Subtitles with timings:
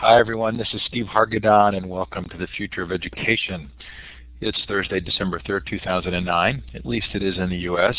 [0.00, 3.68] Hi everyone, this is Steve Hargadon and welcome to the Future of Education.
[4.40, 7.96] It's Thursday, December 3rd, 2009, at least it is in the U.S.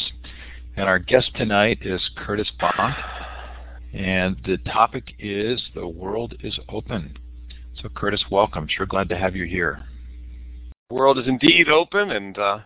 [0.78, 2.96] And our guest tonight is Curtis Bonk
[3.94, 7.18] and the topic is The World is Open.
[7.82, 8.66] So Curtis, welcome.
[8.70, 9.84] Sure glad to have you here.
[10.88, 12.60] The world is indeed open and uh,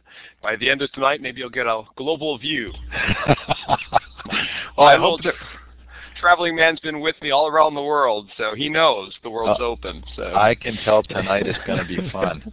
[0.44, 2.72] by the end of tonight maybe you'll get a global view.
[4.78, 5.34] well, I hope that
[6.24, 9.66] traveling man's been with me all around the world, so he knows the world's uh,
[9.66, 10.02] open.
[10.16, 12.50] So I can tell tonight is going to be fun.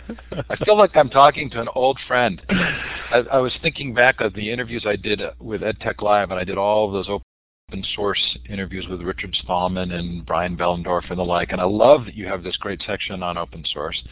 [0.51, 2.43] I feel like I'm talking to an old friend.
[2.49, 6.43] I, I was thinking back of the interviews I did with EdTech Live, and I
[6.43, 11.25] did all of those open source interviews with Richard Stallman and Brian Behlendorf and the
[11.25, 14.03] like, and I love that you have this great section on open source.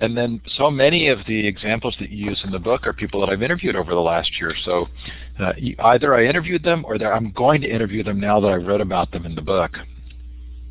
[0.00, 3.20] And then so many of the examples that you use in the book are people
[3.20, 4.54] that I've interviewed over the last year.
[4.64, 4.86] So
[5.38, 5.52] uh,
[5.84, 9.10] either I interviewed them or I'm going to interview them now that I've read about
[9.12, 9.72] them in the book.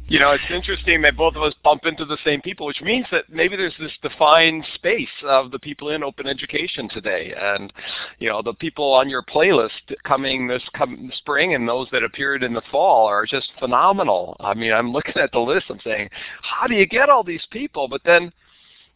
[0.09, 3.05] You know, it's interesting that both of us bump into the same people, which means
[3.11, 7.31] that maybe there's this defined space of the people in open education today.
[7.37, 7.71] And,
[8.17, 9.69] you know, the people on your playlist
[10.03, 14.35] coming this come spring and those that appeared in the fall are just phenomenal.
[14.39, 16.09] I mean, I'm looking at the list, I'm saying,
[16.41, 17.87] how do you get all these people?
[17.87, 18.33] But then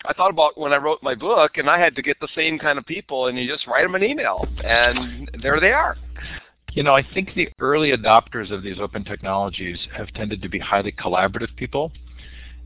[0.06, 2.60] I thought about when I wrote my book, and I had to get the same
[2.60, 5.96] kind of people, and you just write them an email, and there they are.
[6.74, 10.60] You know, I think the early adopters of these open technologies have tended to be
[10.60, 11.92] highly collaborative people.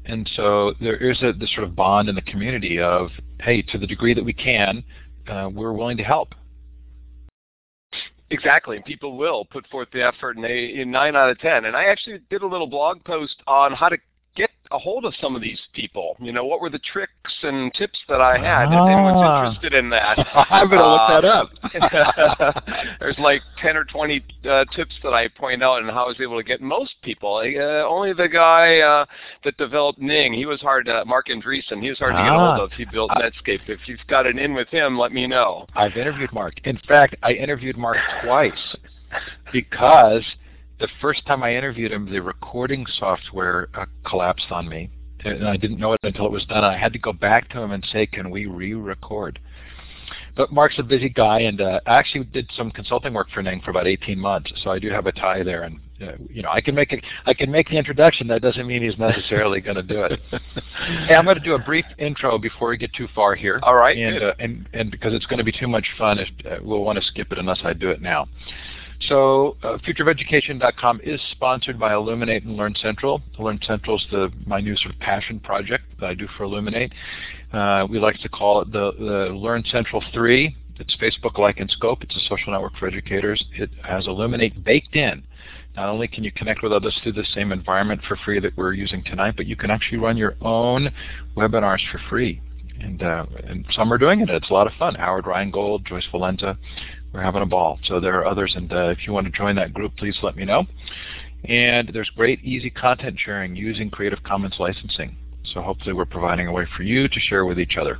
[0.06, 3.10] And so there is a this sort of bond in the community of,
[3.42, 4.84] hey, to the degree that we can,
[5.28, 6.34] uh, we're willing to help.
[8.30, 11.66] Exactly, people will put forth the effort, and they in nine out of ten.
[11.66, 13.98] And I actually did a little blog post on how to
[14.38, 16.16] get a hold of some of these people?
[16.20, 18.68] You know, what were the tricks and tips that I had?
[18.68, 18.86] Ah.
[18.86, 22.64] If anyone's interested in that, I'm going to look that up.
[23.00, 26.22] there's like 10 or 20 uh, tips that I point out and how I was
[26.22, 27.38] able to get most people.
[27.38, 29.06] Uh, only the guy uh,
[29.44, 30.86] that developed Ning, he was hard.
[30.86, 32.18] To, Marc Andreessen, he was hard ah.
[32.18, 32.64] to get a hold ah.
[32.64, 32.72] of.
[32.74, 33.68] He built Netscape.
[33.68, 35.66] If you've got an in with him, let me know.
[35.76, 36.56] I've interviewed Mark.
[36.66, 38.76] In fact, I interviewed Mark twice
[39.52, 40.24] because
[40.80, 44.90] the first time I interviewed him, the recording software uh, collapsed on me,
[45.24, 46.64] and I didn't know it until it was done.
[46.64, 49.40] I had to go back to him and say, "Can we re-record?"
[50.36, 53.60] But Mark's a busy guy, and uh, I actually did some consulting work for Ning
[53.62, 55.64] for about 18 months, so I do have a tie there.
[55.64, 57.04] And uh, you know, I can make it.
[57.26, 58.28] I can make the introduction.
[58.28, 60.20] That doesn't mean he's necessarily going to do it.
[61.08, 63.60] hey, I'm going to do a brief intro before we get too far here.
[63.64, 63.98] All right.
[63.98, 66.84] And uh, and and because it's going to be too much fun, if, uh, we'll
[66.84, 68.28] want to skip it unless I do it now.
[69.02, 73.22] So uh, futureofeducation.com is sponsored by Elluminate and Learn Central.
[73.38, 76.92] Learn Central is the, my new sort of passion project that I do for Elluminate.
[77.54, 80.56] Uh, we like to call it the, the Learn Central 3.
[80.80, 82.04] It's Facebook-like in scope.
[82.04, 83.44] It's a social network for educators.
[83.54, 85.24] It has Elluminate baked in.
[85.76, 88.74] Not only can you connect with others through the same environment for free that we're
[88.74, 90.92] using tonight, but you can actually run your own
[91.36, 92.42] webinars for free.
[92.80, 94.30] And, uh, and some are doing it.
[94.30, 94.96] It's a lot of fun.
[94.96, 96.58] Howard Rheingold, Joyce Valenza,
[97.14, 97.80] we're having a ball.
[97.84, 100.36] So there are others, and uh, if you want to join that group, please let
[100.36, 100.66] me know.
[101.46, 105.16] And there's great, easy content sharing using Creative Commons licensing.
[105.54, 108.00] So hopefully we're providing a way for you to share with each other.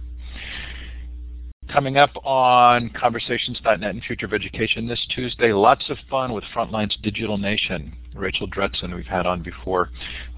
[1.72, 6.98] Coming up on Conversations.net and Future of Education this Tuesday, lots of fun with Frontline's
[7.04, 7.94] Digital Nation.
[8.16, 9.90] Rachel Dretzin, we've had on before,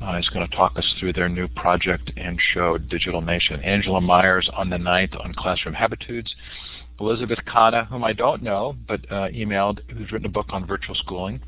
[0.02, 3.62] uh, is going to talk us through their new project and show, Digital Nation.
[3.62, 6.34] Angela Maiers on the 9th on Classroom Habitudes.
[7.00, 10.96] Elizabeth Khanna, whom I don't know, but uh, emailed, who's written a book on virtual
[10.96, 11.42] schooling.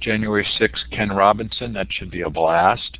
[0.00, 2.98] January 6th, Ken Robinson, that should be a blast.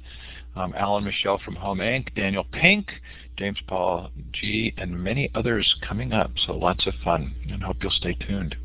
[0.57, 2.89] Um, Alan Michel from Home Inc., Daniel Pink,
[3.37, 6.31] James Paul Gee, and many others coming up.
[6.47, 8.57] So lots of fun, and hope you'll stay tuned.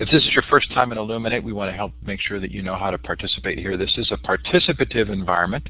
[0.00, 2.50] If this is your first time in Elluminate, we want to help make sure that
[2.50, 3.76] you know how to participate here.
[3.76, 5.68] This is a participative environment.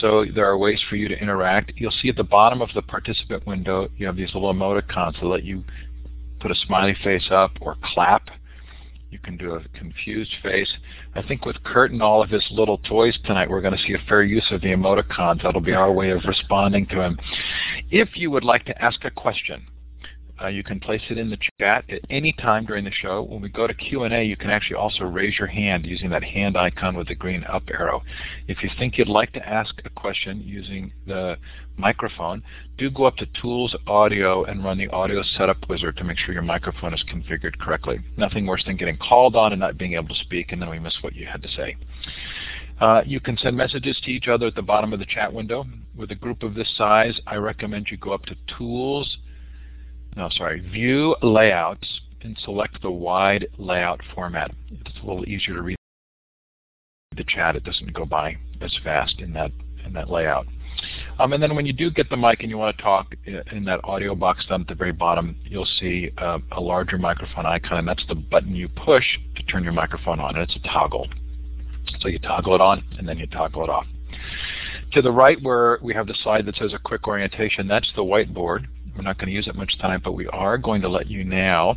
[0.00, 1.72] So there are ways for you to interact.
[1.76, 5.26] You'll see at the bottom of the participant window, you have these little emoticons that
[5.26, 5.64] let you
[6.40, 8.30] put a smiley face up or clap.
[9.12, 10.72] You can do a confused face.
[11.14, 13.92] I think with Kurt and all of his little toys tonight, we're going to see
[13.92, 15.42] a fair use of the emoticons.
[15.42, 17.18] That'll be our way of responding to him.
[17.90, 19.66] If you would like to ask a question,
[20.42, 23.22] uh, you can place it in the chat at any time during the show.
[23.22, 26.56] When we go to Q&A, you can actually also raise your hand using that hand
[26.56, 28.02] icon with the green up arrow.
[28.48, 31.36] If you think you'd like to ask a question using the
[31.76, 32.42] microphone,
[32.76, 36.34] do go up to Tools, Audio, and run the Audio Setup Wizard to make sure
[36.34, 38.00] your microphone is configured correctly.
[38.16, 40.78] Nothing worse than getting called on and not being able to speak, and then we
[40.78, 41.76] miss what you had to say.
[42.80, 45.64] Uh, you can send messages to each other at the bottom of the chat window.
[45.94, 49.18] With a group of this size, I recommend you go up to Tools,
[50.16, 54.50] no, sorry, view layouts and select the wide layout format.
[54.70, 55.76] It's a little easier to read
[57.16, 57.56] the chat.
[57.56, 59.50] It doesn't go by as fast in that
[59.84, 60.46] in that layout.
[61.18, 63.64] Um, and then when you do get the mic and you want to talk in
[63.64, 67.78] that audio box down at the very bottom, you'll see uh, a larger microphone icon,
[67.78, 69.04] and that's the button you push
[69.36, 71.08] to turn your microphone on, and it's a toggle.
[72.00, 73.86] So you toggle it on, and then you toggle it off.
[74.92, 78.02] To the right where we have the slide that says a quick orientation, that's the
[78.02, 78.66] whiteboard.
[78.96, 81.24] We're not going to use it much time, but we are going to let you
[81.24, 81.76] now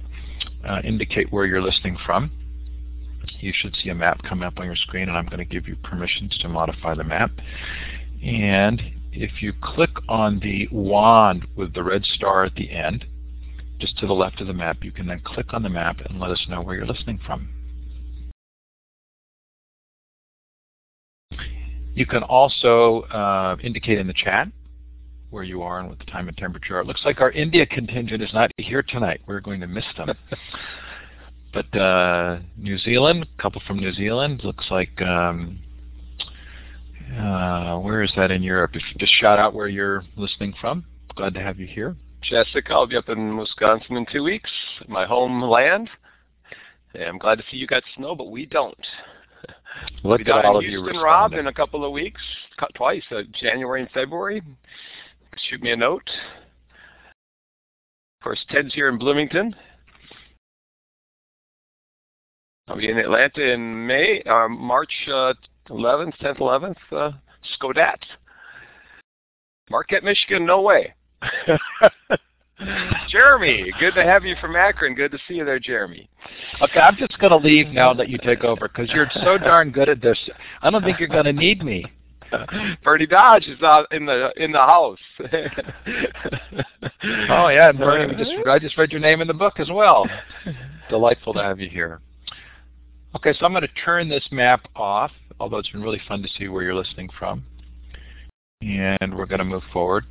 [0.68, 2.32] uh, indicate where you're listening from.
[3.40, 5.68] You should see a map come up on your screen, and I'm going to give
[5.68, 7.32] you permissions to modify the map.
[8.24, 8.82] And
[9.12, 13.06] if you click on the wand with the red star at the end,
[13.80, 16.20] just to the left of the map, you can then click on the map and
[16.20, 17.50] let us know where you're listening from.
[21.94, 24.50] You can also uh, indicate in the chat
[25.30, 26.81] where you are and what the time and temperature are.
[26.81, 29.22] It looks like our India contingent is not here tonight.
[29.27, 30.10] We're going to miss them.
[31.54, 35.60] but uh, New Zealand, a couple from New Zealand, looks like um,
[37.18, 38.72] uh, where is that in Europe?
[38.75, 40.86] If you just shout out where you're listening from.
[41.16, 41.95] Glad to have you here.
[42.22, 44.50] Jessica, I'll be up in Wisconsin in two weeks,
[44.88, 45.89] my homeland.
[46.94, 48.77] Yeah, I'm glad to see you got snow, but we don't.
[50.04, 51.04] Look we'll at all of Houston, you responding.
[51.04, 52.22] Rob, in a couple of weeks,
[52.75, 54.42] twice, uh, January and February.
[55.50, 56.10] Shoot me a note.
[58.20, 59.56] Of course, Ted's here in Bloomington.
[62.68, 65.34] I'll be in Atlanta in May, uh, March uh,
[65.70, 67.12] 11th, 10th, 11th, uh,
[67.56, 68.00] Skodat.
[69.70, 70.94] Marquette, Michigan, no way.
[73.10, 74.96] Jeremy, good to have you from Akron.
[74.96, 76.10] Good to see you there, Jeremy.
[76.62, 79.72] Okay, I'm just going to leave now that you take over because you're so darn
[79.72, 80.18] good at this.
[80.62, 81.86] I don't think you're going to need me.
[82.83, 85.00] Bernie Dodge is out in the in the house.
[87.30, 89.69] oh yeah, and Bernie, uh, just, I just read your name in the book as
[89.69, 90.07] well.
[90.89, 92.01] Delightful to have you here.
[93.16, 96.30] Okay, so I'm going to turn this map off although it's been really fun to
[96.38, 97.44] see where you're listening from.
[98.62, 100.06] And we're going to move forward.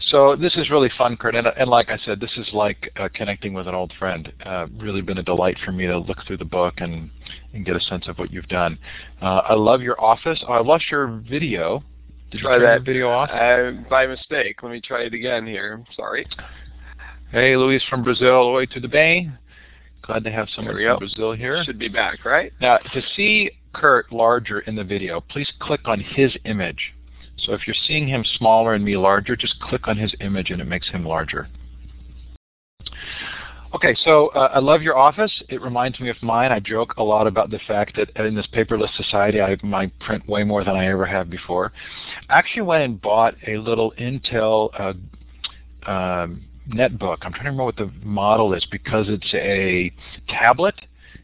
[0.00, 3.08] So this is really fun, Kurt, and, and like I said, this is like uh,
[3.12, 4.32] connecting with an old friend.
[4.44, 7.10] Uh, really been a delight for me to look through the book and,
[7.52, 8.78] and get a sense of what you've done.
[9.20, 10.42] Uh, I love your office.
[10.46, 11.82] Oh, I lost your video.
[12.30, 13.30] Did try you turn that video off?
[13.30, 14.62] Uh, by mistake.
[14.62, 15.84] Let me try it again here.
[15.96, 16.26] Sorry.
[17.30, 19.28] Hey, Luis from Brazil, all the way to the Bay.
[20.02, 20.98] Glad to have someone from.
[20.98, 21.62] Brazil here.
[21.64, 22.52] Should be back, right?
[22.60, 26.94] Now, to see Kurt larger in the video, please click on his image.
[27.40, 30.60] So if you're seeing him smaller and me larger, just click on his image and
[30.60, 31.48] it makes him larger.
[33.74, 35.42] Okay, so uh, I love your office.
[35.50, 36.52] It reminds me of mine.
[36.52, 40.26] I joke a lot about the fact that in this paperless society, I might print
[40.26, 41.72] way more than I ever have before.
[42.30, 44.70] I actually went and bought a little Intel
[45.86, 47.18] uh, um, netbook.
[47.22, 49.92] I'm trying to remember what the model is because it's a
[50.28, 50.74] tablet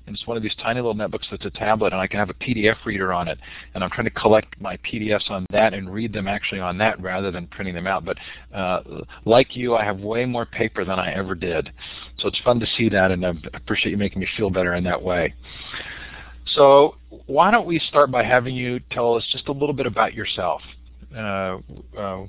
[0.06, 2.30] and it's one of these tiny little netbooks that's a tablet, and I can have
[2.30, 3.38] a PDF reader on it.
[3.74, 7.00] And I'm trying to collect my PDFs on that and read them actually on that
[7.00, 8.04] rather than printing them out.
[8.04, 8.18] But
[8.54, 8.82] uh,
[9.24, 11.70] like you, I have way more paper than I ever did.
[12.18, 14.84] So it's fun to see that, and I appreciate you making me feel better in
[14.84, 15.34] that way.
[16.54, 16.96] So
[17.26, 20.60] why don't we start by having you tell us just a little bit about yourself.
[21.16, 21.58] Uh,
[21.96, 22.26] uh,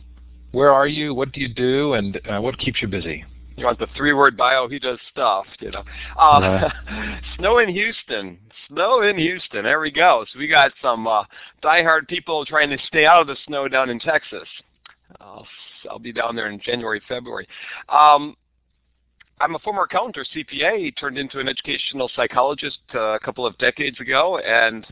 [0.51, 1.13] where are you?
[1.13, 1.93] What do you do?
[1.93, 3.25] And uh, what keeps you busy?
[3.57, 5.83] You want the three-word bio, he does stuff, you know.
[6.19, 7.19] Um, yeah.
[7.37, 8.37] snow in Houston.
[8.67, 9.63] Snow in Houston.
[9.63, 10.25] There we go.
[10.31, 11.23] So we got some uh,
[11.61, 14.47] die-hard people trying to stay out of the snow down in Texas.
[15.21, 15.47] I'll,
[15.89, 17.47] I'll be down there in January, February.
[17.89, 18.35] Um,
[19.39, 23.57] I'm a former accountant or CPA, turned into an educational psychologist uh, a couple of
[23.57, 24.85] decades ago, and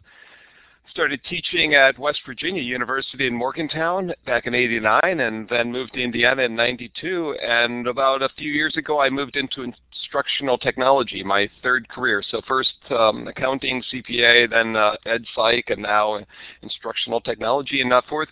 [0.89, 6.03] started teaching at West Virginia University in Morgantown back in 89 and then moved to
[6.03, 11.49] Indiana in 92 and about a few years ago I moved into instructional technology, my
[11.61, 12.23] third career.
[12.29, 16.19] So first um, accounting, CPA, then uh, ed psych and now
[16.61, 18.29] instructional technology and uh, fourth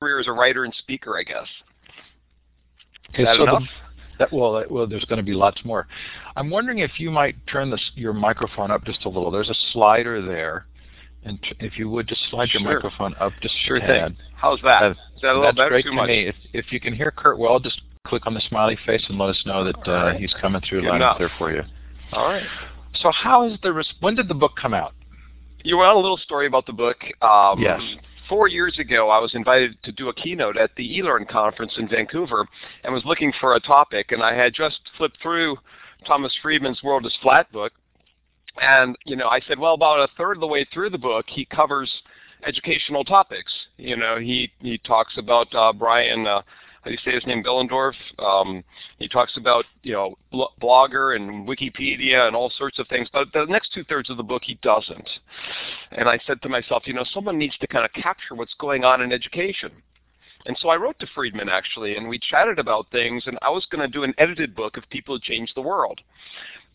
[0.00, 1.48] career as a writer and speaker I guess.
[3.14, 3.62] Is that so enough?
[3.62, 3.68] The,
[4.18, 5.86] that, well, well, there's going to be lots more.
[6.36, 9.30] I'm wondering if you might turn this, your microphone up just a little.
[9.30, 10.66] There's a slider there
[11.24, 12.74] and if you would just slide your Sure.
[12.74, 14.16] microphone up just Sure a thing.
[14.34, 14.82] How's that?
[14.82, 15.68] Uh, Is that a little That's better?
[15.70, 16.08] great Too to much?
[16.08, 16.26] me.
[16.26, 19.28] If, if you can hear Kurt well, just click on the smiley face and let
[19.30, 20.20] us know that uh, right.
[20.20, 21.16] he's coming through Good loud and enough.
[21.18, 21.62] clear for you.
[22.12, 22.42] All right.
[22.96, 24.94] So how is the res- when did the book come out?
[25.64, 26.96] You want a little story about the book?
[27.22, 27.80] Um, Yes.
[28.28, 31.86] Four years ago, I was invited to do a keynote at the eLearn conference in
[31.88, 32.46] Vancouver
[32.82, 34.10] and was looking for a topic.
[34.12, 35.56] And I had just flipped through
[36.06, 37.72] Thomas Friedman's World is Flat book.
[38.60, 41.26] And, you know, I said, well, about a third of the way through the book,
[41.28, 41.90] he covers
[42.46, 43.52] educational topics.
[43.76, 46.42] You know, he, he talks about uh, Brian uh,
[46.82, 47.94] how do you say his name, Billendorf.
[48.18, 48.64] Um,
[48.98, 53.32] he talks about you know bl Blogger and Wikipedia and all sorts of things, but
[53.32, 55.08] the next two thirds of the book he doesn't.
[55.92, 58.84] And I said to myself, you know, someone needs to kind of capture what's going
[58.84, 59.70] on in education.
[60.44, 63.64] And so I wrote to Friedman actually, and we chatted about things, and I was
[63.70, 66.00] going to do an edited book of people who changed the world.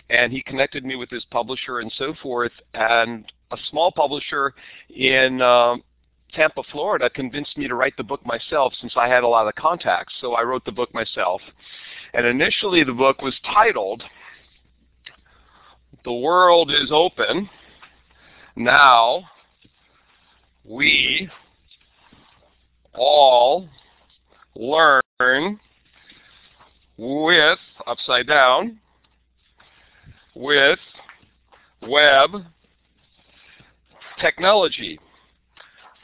[0.10, 4.54] And he connected me with his publisher and so forth, and a small publisher
[4.90, 5.76] in uh,
[6.34, 9.56] Tampa, Florida convinced me to write the book myself since I had a lot of
[9.56, 10.14] contacts.
[10.22, 11.42] So I wrote the book myself.
[12.14, 14.04] And initially the book was titled
[16.04, 17.50] The World is Open.
[18.56, 19.24] Now
[20.64, 21.30] we
[22.94, 23.70] all
[24.56, 25.60] learn
[26.98, 28.80] with, upside down,
[30.38, 30.79] with
[31.82, 32.44] web
[34.20, 35.00] technology.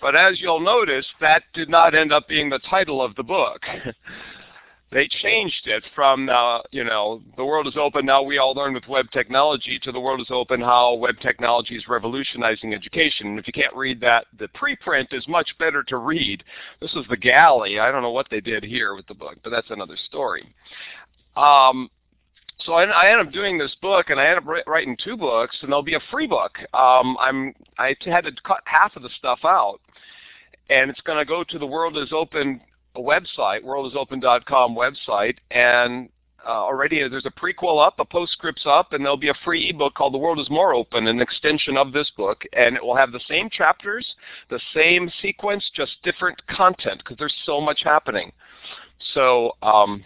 [0.02, 3.62] But as you'll notice, that did not end up being the title of the book.
[4.92, 8.74] they changed it from, uh, you know, the world is open, now we all learn
[8.74, 13.28] with web technology, to the world is open, how web technology is revolutionizing education.
[13.28, 16.44] And if you can't read that, the preprint is much better to read.
[16.82, 17.80] This is the galley.
[17.80, 20.54] I don't know what they did here with the book, but that's another story.
[21.36, 21.90] Um,
[22.66, 25.58] so I, I ended up doing this book, and I ended up writing two books,
[25.62, 26.58] and there'll be a free book.
[26.74, 29.80] Um, I'm I had to cut half of the stuff out,
[30.70, 32.62] and it's going to go to the World is Open
[32.96, 36.10] website, worldisopen.com website, and
[36.46, 39.96] uh, already there's a prequel up, a postscript's up, and there'll be a free ebook
[39.96, 43.12] called The World is More Open, an extension of this book, and it will have
[43.12, 44.06] the same chapters,
[44.50, 48.32] the same sequence, just different content because there's so much happening.
[49.14, 50.04] So um,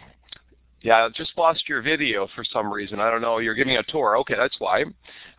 [0.80, 3.00] yeah, just lost your video for some reason.
[3.00, 3.38] I don't know.
[3.38, 4.16] You're giving a tour.
[4.18, 4.84] Okay, that's why.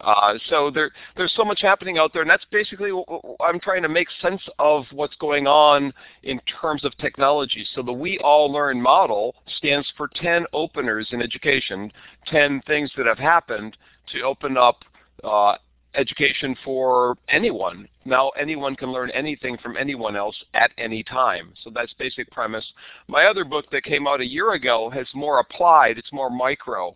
[0.02, 2.92] Uh, so there, there's so much happening out there, and that's basically
[3.40, 5.94] I'm trying to make sense of what's going on
[6.24, 7.66] in terms of technology.
[7.74, 11.92] So the We All Learn model stands for 10 openers in education,
[12.28, 13.78] 10 things that have happened
[14.12, 14.84] to open up
[15.24, 15.56] uh,
[15.96, 17.88] education for anyone.
[18.06, 21.54] Now anyone can learn anything from anyone else at any time.
[21.64, 22.66] So that's basic premise.
[23.08, 25.98] My other book that came out a year ago has more applied.
[25.98, 26.96] It's more micro.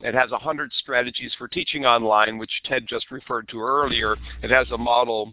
[0.00, 4.16] It has 100 strategies for teaching online, which Ted just referred to earlier.
[4.42, 5.32] It has a model.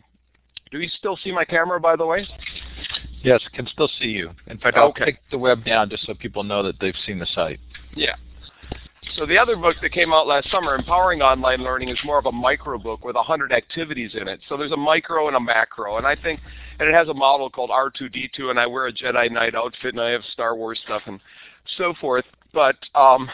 [0.71, 2.27] Do you still see my camera, by the way?
[3.23, 4.29] Yes, can still see you.
[4.47, 5.05] In fact, I'll okay.
[5.05, 7.59] take the web down just so people know that they've seen the site.
[7.95, 8.15] Yeah.
[9.15, 12.25] So the other book that came out last summer, Empowering Online Learning, is more of
[12.27, 14.39] a micro book with 100 activities in it.
[14.47, 16.39] So there's a micro and a macro, and I think,
[16.79, 20.01] and it has a model called R2D2, and I wear a Jedi Knight outfit, and
[20.01, 21.19] I have Star Wars stuff and
[21.77, 22.25] so forth.
[22.53, 23.29] But um,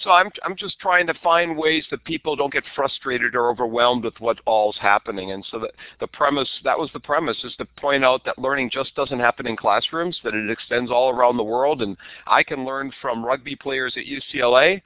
[0.00, 4.04] so I'm, I'm just trying to find ways that people don't get frustrated or overwhelmed
[4.04, 5.32] with what all's happening.
[5.32, 5.70] And so the,
[6.00, 9.46] the premise, that was the premise, is to point out that learning just doesn't happen
[9.46, 11.82] in classrooms, that it extends all around the world.
[11.82, 11.96] And
[12.26, 14.82] I can learn from rugby players at UCLA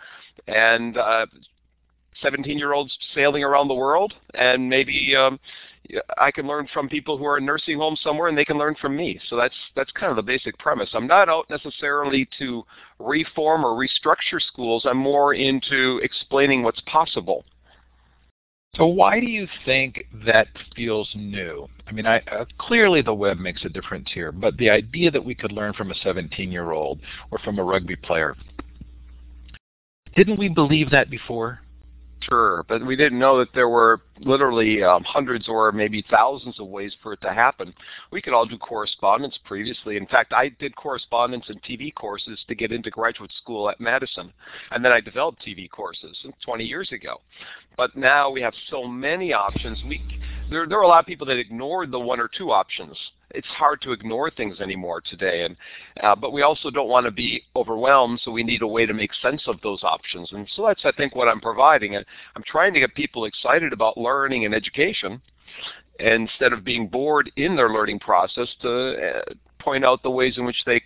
[0.47, 1.27] and uh,
[2.23, 5.39] 17-year-olds sailing around the world, and maybe um,
[6.19, 8.75] I can learn from people who are in nursing homes somewhere, and they can learn
[8.81, 9.21] from me.
[9.29, 10.91] So that's that's kind of the basic premise.
[10.93, 12.65] I'm not out necessarily to
[12.99, 14.85] reform or restructure schools.
[14.89, 17.45] I'm more into explaining what's possible.
[18.77, 20.47] So why do you think that
[20.77, 21.67] feels new?
[21.87, 25.25] I mean, I, uh, clearly the web makes a difference here, but the idea that
[25.25, 28.37] we could learn from a 17-year-old or from a rugby player,
[30.15, 31.61] didn't we believe that before?
[32.21, 36.67] Sure, but we didn't know that there were literally um, hundreds or maybe thousands of
[36.67, 37.73] ways for it to happen.
[38.11, 39.97] We could all do correspondence previously.
[39.97, 44.33] In fact, I did correspondence and TV courses to get into graduate school at Madison,
[44.73, 47.21] and then I developed TV courses 20 years ago.
[47.77, 49.79] But now we have so many options.
[49.89, 50.03] We
[50.51, 52.97] there, there are a lot of people that ignored the one or two options
[53.33, 55.45] it's hard to ignore things anymore today.
[55.45, 55.57] And
[56.03, 58.95] uh, but we also don't want to be overwhelmed, so we need a way to
[58.95, 60.33] make sense of those options.
[60.33, 61.97] And so that's I think what I'm providing.
[61.97, 62.05] And
[62.37, 65.21] I'm trying to get people excited about learning and education,
[66.01, 70.45] instead of being bored in their learning process, to uh, point out the ways in
[70.45, 70.81] which they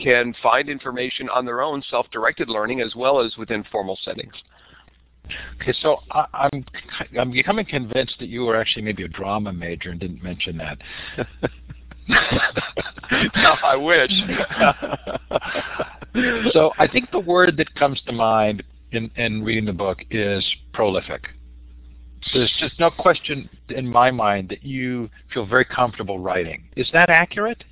[0.00, 4.32] can find information on their own self-directed learning as well as within formal settings.
[5.60, 6.64] Okay, so I, I'm
[7.18, 10.78] I'm becoming convinced that you were actually maybe a drama major and didn't mention that.
[12.08, 14.10] no, I wish.
[16.52, 20.46] so I think the word that comes to mind in, in reading the book is
[20.72, 21.28] prolific.
[22.32, 26.64] There's just no question in my mind that you feel very comfortable writing.
[26.76, 27.64] Is that accurate?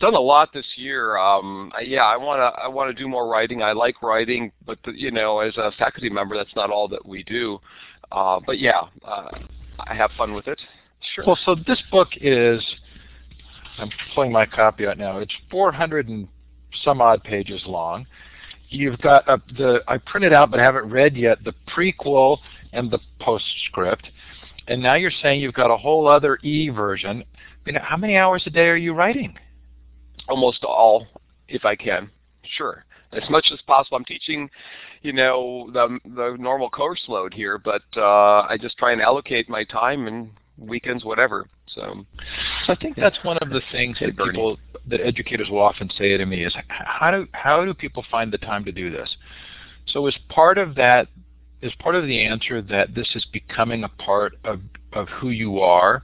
[0.00, 1.16] Done a lot this year.
[1.16, 3.62] Um, yeah, I want to I want to do more writing.
[3.62, 7.04] I like writing, but the, you know, as a faculty member, that's not all that
[7.04, 7.58] we do.
[8.12, 9.30] Uh, but yeah, uh,
[9.80, 10.60] I have fun with it.
[11.14, 11.24] Sure.
[11.26, 12.62] Well, so this book is.
[13.76, 15.18] I'm pulling my copy out now.
[15.18, 16.28] It's 400 and
[16.84, 18.06] some odd pages long.
[18.68, 22.38] You've got uh, the I printed out but haven't read yet the prequel
[22.72, 24.08] and the postscript,
[24.68, 27.24] and now you're saying you've got a whole other e version.
[27.66, 29.36] You know, how many hours a day are you writing?
[30.28, 31.06] Almost all,
[31.48, 32.10] if I can.
[32.56, 32.84] Sure
[33.16, 33.96] as much as possible.
[33.96, 34.50] I'm teaching,
[35.02, 39.48] you know, the the normal course load here, but uh, I just try and allocate
[39.48, 41.48] my time and weekends, whatever.
[41.66, 42.04] So,
[42.66, 46.16] so I think that's one of the things that people, that educators will often say
[46.16, 49.16] to me is, how do how do people find the time to do this?
[49.86, 51.08] So, as part of that,
[51.62, 54.60] is part of the answer that this is becoming a part of
[54.92, 56.02] of who you are,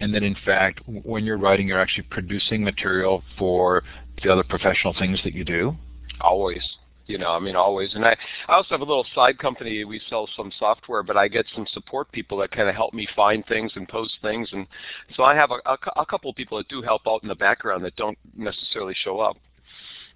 [0.00, 3.82] and that in fact, when you're writing, you're actually producing material for
[4.22, 5.76] the other professional things that you do.
[6.20, 6.62] Always.
[7.06, 7.94] You know, I mean, always.
[7.94, 8.16] And I,
[8.48, 9.84] I also have a little side company.
[9.84, 13.08] We sell some software, but I get some support people that kind of help me
[13.16, 14.48] find things and post things.
[14.52, 14.66] And
[15.16, 17.34] so I have a, a, a couple of people that do help out in the
[17.34, 19.36] background that don't necessarily show up.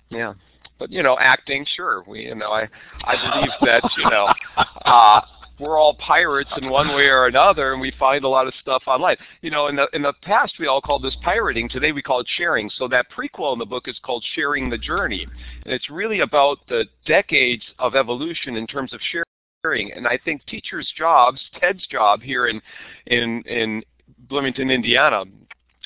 [0.08, 0.34] Yeah
[0.78, 2.68] but you know acting sure we you know i
[3.04, 4.26] i believe that you know
[4.84, 5.20] uh
[5.58, 8.82] we're all pirates in one way or another, and we find a lot of stuff
[8.86, 9.16] online.
[9.40, 11.68] You know, in the in the past we all called this pirating.
[11.68, 12.70] Today we call it sharing.
[12.70, 15.26] So that prequel in the book is called Sharing the Journey,
[15.64, 19.92] and it's really about the decades of evolution in terms of sharing.
[19.92, 22.60] And I think teachers' jobs, Ted's job here in
[23.06, 23.82] in in
[24.28, 25.24] Bloomington, Indiana,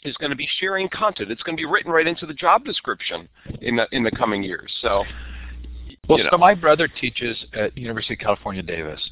[0.05, 1.31] is going to be sharing content.
[1.31, 3.29] It's going to be written right into the job description
[3.61, 4.73] in the in the coming years.
[4.81, 5.05] So.
[6.09, 6.31] Well, you know.
[6.33, 9.11] so my brother teaches at University of California, Davis,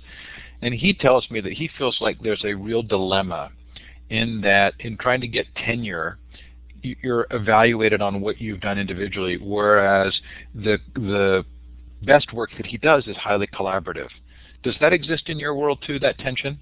[0.63, 3.51] and he tells me that he feels like there's a real dilemma
[4.11, 6.19] in that in trying to get tenure,
[6.83, 10.19] you're evaluated on what you've done individually, whereas
[10.55, 11.45] the the
[12.03, 14.09] best work that he does is highly collaborative.
[14.63, 16.61] Does that exist in your world too, that tension?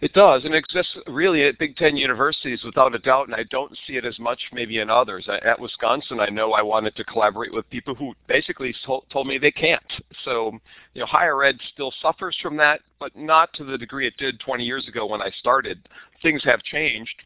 [0.00, 3.42] It does, and it exists really at Big Ten universities without a doubt, and I
[3.44, 5.28] don't see it as much maybe in others.
[5.28, 9.50] At Wisconsin, I know I wanted to collaborate with people who basically told me they
[9.50, 9.82] can't.
[10.24, 10.52] So,
[10.94, 14.40] you know, higher ed still suffers from that, but not to the degree it did
[14.40, 15.86] 20 years ago when I started.
[16.22, 17.22] Things have changed,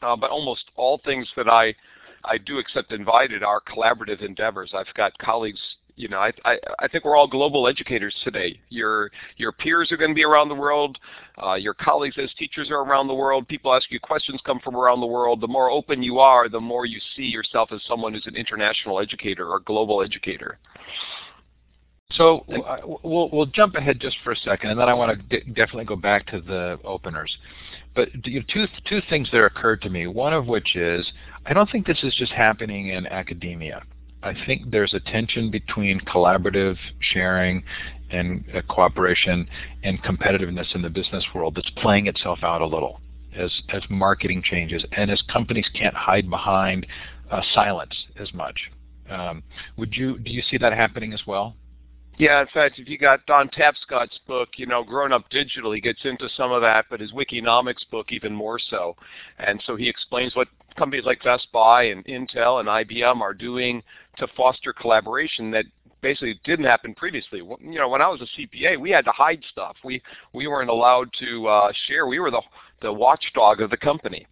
[0.00, 1.74] uh, but almost all things that I
[2.24, 4.72] I do accept invited are collaborative endeavors.
[4.74, 5.60] I've got colleagues
[5.96, 8.60] you know, I, I, I think we're all global educators today.
[8.68, 10.98] Your your peers are going to be around the world.
[11.42, 13.48] Uh, your colleagues as teachers are around the world.
[13.48, 15.40] People ask you questions come from around the world.
[15.40, 19.00] The more open you are, the more you see yourself as someone who's an international
[19.00, 20.58] educator or global educator.
[22.12, 25.40] So uh, we'll we'll jump ahead just for a second, and then I want to
[25.40, 27.36] definitely go back to the openers.
[27.94, 30.06] But two two things that occurred to me.
[30.06, 31.10] One of which is
[31.46, 33.82] I don't think this is just happening in academia.
[34.22, 37.62] I think there's a tension between collaborative sharing
[38.10, 39.48] and uh, cooperation
[39.82, 43.00] and competitiveness in the business world that's playing itself out a little
[43.36, 46.86] as, as marketing changes and as companies can't hide behind
[47.30, 48.70] uh, silence as much.
[49.10, 49.42] Um,
[49.76, 51.54] would you do you see that happening as well?
[52.18, 55.82] Yeah, in fact, if you got Don Tapscott's book, you know, Grown Up Digital, he
[55.82, 58.96] gets into some of that, but his Wikinomics book even more so.
[59.38, 63.82] And so he explains what companies like Best Buy and Intel and IBM are doing
[64.16, 65.66] to foster collaboration that
[66.00, 67.38] basically didn't happen previously.
[67.38, 69.76] You know, when I was a CPA, we had to hide stuff.
[69.84, 70.00] We
[70.32, 72.06] we weren't allowed to uh, share.
[72.06, 72.42] We were the
[72.80, 74.26] the watchdog of the company,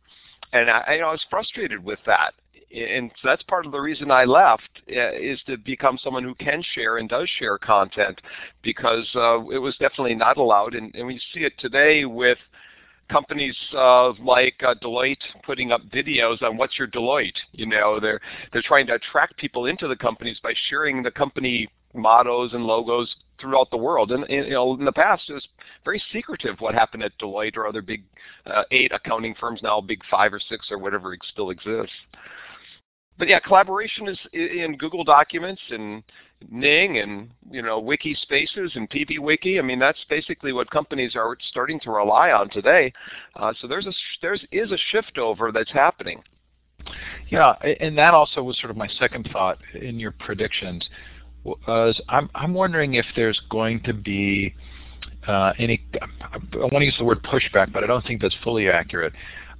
[0.53, 2.33] and I, you know, I was frustrated with that.
[2.75, 6.35] And so that's part of the reason I left uh, is to become someone who
[6.35, 8.21] can share and does share content
[8.63, 10.75] because uh, it was definitely not allowed.
[10.75, 12.39] And, and we see it today with
[13.09, 17.37] companies uh, like uh, Deloitte putting up videos on what's your Deloitte.
[17.53, 18.21] You know, they're
[18.53, 23.15] they're trying to attract people into the companies by sharing the company mottos and logos
[23.41, 24.11] throughout the world.
[24.11, 25.47] And, and, you know, in the past, it was
[25.85, 28.03] very secretive what happened at Deloitte or other big
[28.47, 31.95] uh, eight accounting firms now, big five or six or whatever still exists
[33.19, 36.03] but yeah, collaboration is in Google Documents and
[36.51, 39.59] Ning and you know Wiki Spaces and PBWiki.
[39.59, 42.93] I mean, that's basically what companies are starting to rely on today.
[43.37, 46.23] Uh, so there's a there's is a shift over that's happening.
[47.29, 50.87] Yeah, and that also was sort of my second thought in your predictions.
[51.45, 54.55] Was I'm I'm wondering if there's going to be
[55.27, 55.85] uh, any
[56.23, 59.13] I want to use the word pushback, but I don't think that's fully accurate.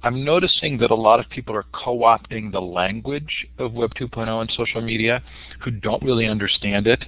[0.05, 4.51] I'm noticing that a lot of people are co-opting the language of Web 2.0 and
[4.55, 5.23] social media
[5.63, 7.03] who don't really understand it,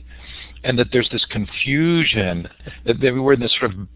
[0.63, 2.49] and that there's this confusion
[2.85, 3.87] that we're in this sort of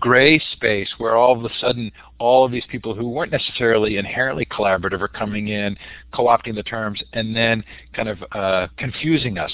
[0.00, 4.44] gray space where all of a sudden all of these people who weren't necessarily inherently
[4.46, 5.76] collaborative are coming in,
[6.12, 7.62] co-opting the terms, and then
[7.94, 9.52] kind of uh, confusing us.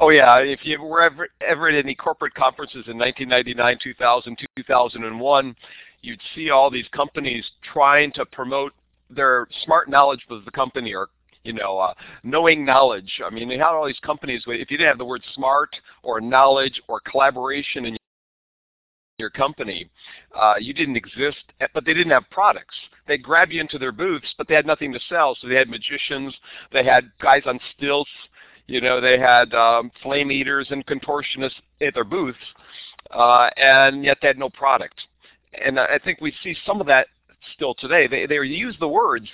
[0.00, 5.56] Oh yeah, if you were ever, ever at any corporate conferences in 1999, 2000, 2001,
[6.02, 8.72] you'd see all these companies trying to promote
[9.08, 11.08] their smart knowledge of the company or
[11.42, 13.20] you know, uh, knowing knowledge.
[13.24, 14.42] I mean, they had all these companies.
[14.46, 15.70] If you didn't have the word smart
[16.02, 17.96] or knowledge or collaboration in
[19.18, 19.88] your company,
[20.38, 22.74] uh, you didn't exist, but they didn't have products.
[23.06, 25.36] They'd grab you into their booths, but they had nothing to sell.
[25.40, 26.34] So they had magicians,
[26.72, 28.10] they had guys on stilts,
[28.66, 32.38] you know, they had um, flame eaters and contortionists at their booths,
[33.10, 34.94] uh, and yet they had no product.
[35.52, 37.08] And I think we see some of that
[37.54, 38.06] still today.
[38.06, 39.28] They they use the words,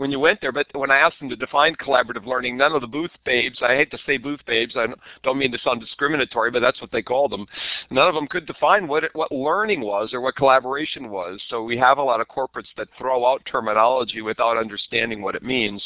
[0.00, 0.52] when you went there.
[0.52, 3.76] But when I asked them to define collaborative learning, none of the booth babes, I
[3.76, 4.86] hate to say booth babes, I
[5.22, 7.46] don't mean to sound discriminatory, but that's what they called them.
[7.90, 11.40] None of them could define what it, what learning was or what collaboration was.
[11.48, 15.42] So we have a lot of corporates that throw out terminology without understanding what it
[15.42, 15.82] means.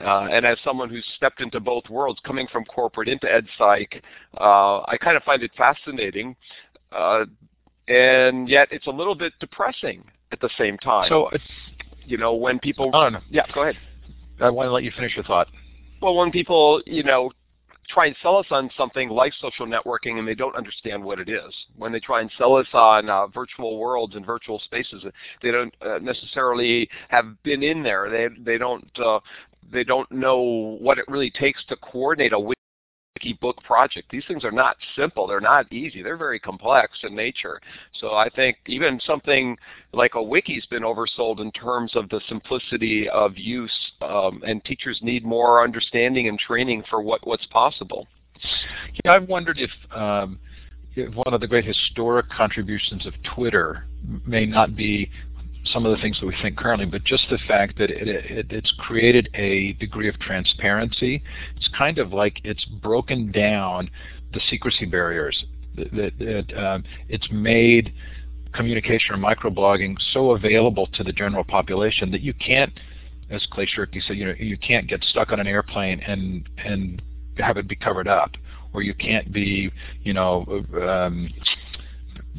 [0.00, 4.02] Uh, and as someone who's stepped into both worlds, coming from corporate into EdPsych,
[4.38, 6.36] uh, I kind of find it fascinating.
[6.92, 7.24] Uh,
[7.88, 11.08] and yet it's a little bit depressing at the same time.
[11.08, 11.30] So
[12.08, 12.90] you know, when people.
[12.94, 13.20] Oh, no.
[13.30, 13.76] Yeah, go ahead.
[14.40, 15.48] I want to let you finish your thought.
[16.00, 17.30] Well, when people, you know,
[17.88, 21.28] try and sell us on something like social networking and they don't understand what it
[21.28, 21.52] is.
[21.76, 25.04] When they try and sell us on uh, virtual worlds and virtual spaces,
[25.42, 28.08] they don't uh, necessarily have been in there.
[28.10, 29.20] They they don't uh,
[29.72, 32.38] they don't know what it really takes to coordinate a
[33.40, 34.10] book project.
[34.10, 35.26] These things are not simple.
[35.26, 36.02] They're not easy.
[36.02, 37.60] They're very complex in nature.
[38.00, 39.56] So I think even something
[39.92, 44.98] like a wiki's been oversold in terms of the simplicity of use, um, and teachers
[45.02, 48.06] need more understanding and training for what, what's possible.
[49.04, 50.38] Yeah, I've wondered if, um,
[50.94, 53.86] if one of the great historic contributions of Twitter
[54.26, 55.10] may not be
[55.64, 58.46] some of the things that we think currently, but just the fact that it, it,
[58.50, 61.22] it's created a degree of transparency.
[61.56, 63.90] It's kind of like it's broken down
[64.32, 65.44] the secrecy barriers.
[65.76, 67.92] That, that um, it's made
[68.52, 72.72] communication or microblogging so available to the general population that you can't,
[73.30, 77.02] as Clay Shirky said, you know, you can't get stuck on an airplane and and
[77.36, 78.32] have it be covered up,
[78.72, 79.70] or you can't be,
[80.02, 81.30] you know, um,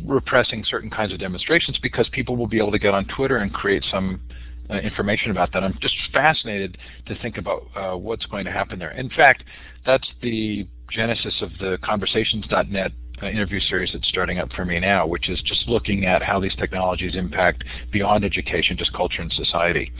[0.06, 3.54] repressing certain kinds of demonstrations because people will be able to get on Twitter and
[3.54, 4.22] create some
[4.70, 5.64] uh, information about that.
[5.64, 8.92] I'm just fascinated to think about uh, what's going to happen there.
[8.92, 9.44] In fact,
[9.86, 15.06] that's the genesis of the conversations.net uh, interview series that's starting up for me now,
[15.06, 19.92] which is just looking at how these technologies impact beyond education, just culture and society.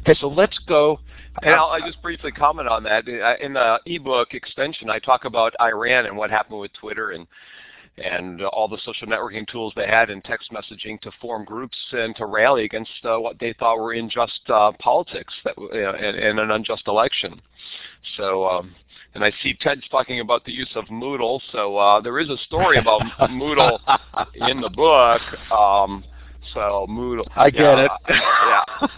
[0.00, 0.98] Okay, so let's go.
[1.42, 3.06] And I'll, I'll just briefly comment on that.
[3.06, 7.26] In the ebook extension, I talk about Iran and what happened with Twitter and
[8.00, 12.14] and all the social networking tools they had and text messaging to form groups and
[12.16, 16.40] to rally against uh, what they thought were unjust uh, politics that, uh, and, and,
[16.40, 17.40] an unjust election.
[18.16, 18.74] So, um,
[19.14, 21.40] and I see Ted's talking about the use of Moodle.
[21.52, 23.78] So uh, there is a story about Moodle
[24.34, 25.20] in the book.
[25.52, 26.04] Um,
[26.54, 27.26] so Moodle.
[27.36, 27.90] I get yeah, it.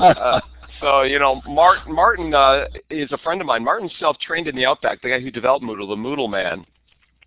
[0.00, 0.06] yeah.
[0.06, 0.40] Uh,
[0.80, 3.64] so you know, Martin, Martin uh, is a friend of mine.
[3.64, 6.64] Martin's self-trained in the Outback, the guy who developed Moodle, the Moodle man.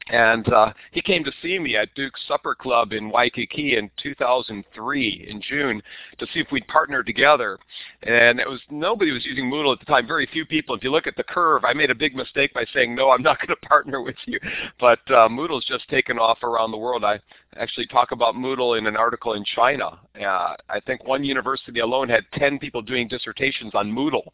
[0.10, 5.28] And uh, he came to see me at Duke's Supper Club in Waikiki in 2003
[5.30, 5.82] in June
[6.20, 7.58] to see if we'd partner together.
[8.04, 10.06] And it was nobody was using Moodle at the time.
[10.06, 10.76] Very few people.
[10.76, 13.22] If you look at the curve, I made a big mistake by saying no, I'm
[13.22, 14.40] not going to partner with you.
[14.80, 17.06] But uh, Moodle's just taken off around the world.
[17.06, 17.20] I
[17.58, 20.00] actually talk about Moodle in an article in China.
[20.20, 24.28] Uh, I think one university alone had 10 people doing dissertations on Moodle.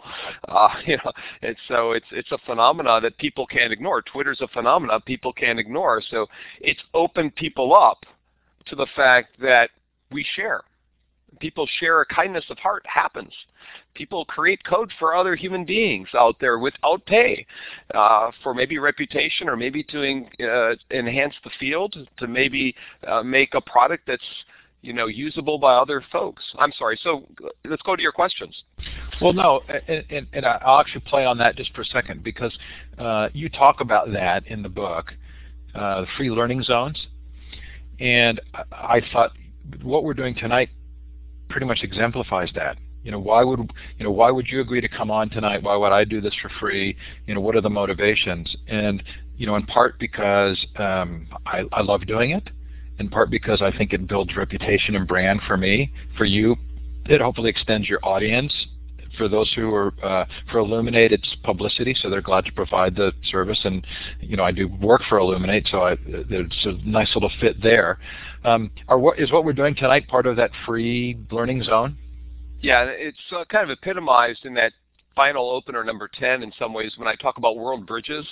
[0.48, 4.02] Uh, you know, it's, so it's it's a phenomena that people can't ignore.
[4.02, 6.02] Twitter's a phenomena people can't ignore.
[6.10, 6.28] So
[6.62, 8.06] it's opened people up
[8.68, 9.70] to the fact that
[10.12, 10.64] we share.
[11.40, 13.34] People share a kindness of heart happens.
[13.94, 17.46] People create code for other human beings out there without pay,
[17.94, 22.76] uh, for maybe reputation or maybe to en uh, enhance the field, to maybe
[23.08, 24.24] uh, make a product that's
[24.82, 26.44] you know usable by other folks.
[26.58, 27.00] I'm sorry.
[27.04, 27.28] So
[27.66, 28.64] let's go to your questions.
[29.22, 32.58] Well, no, and, and, and I'll actually play on that just for a second because
[32.98, 35.14] uh, you talk about that in the book,
[35.76, 37.08] uh, free learning zones,
[38.00, 38.40] and
[38.72, 39.32] I thought
[39.84, 40.70] what we're doing tonight
[41.50, 42.78] pretty much exemplifies that.
[43.04, 45.64] You know, why would you know why would you agree to come on tonight?
[45.64, 46.96] Why would I do this for free?
[47.28, 48.54] You know, what are the motivations?
[48.68, 49.02] And
[49.38, 52.50] you know, in part because um, I, I love doing it,
[53.00, 56.58] in part because I think it builds reputation and brand for me, for you.
[57.06, 58.54] It hopefully extends your audience.
[59.18, 63.12] For those who are uh, for Elluminate, it's publicity, so they're glad to provide the
[63.26, 63.60] service.
[63.64, 63.86] And
[64.20, 68.00] you know, I do work for Elluminate, so I, it's a nice little fit there.
[68.44, 71.98] Um, are what is what we're doing tonight part of that free learning zone?
[72.62, 74.74] Yeah, it's uh, kind of epitomized in that
[75.20, 78.26] final opener number 10 in some ways when I talk about World Bridges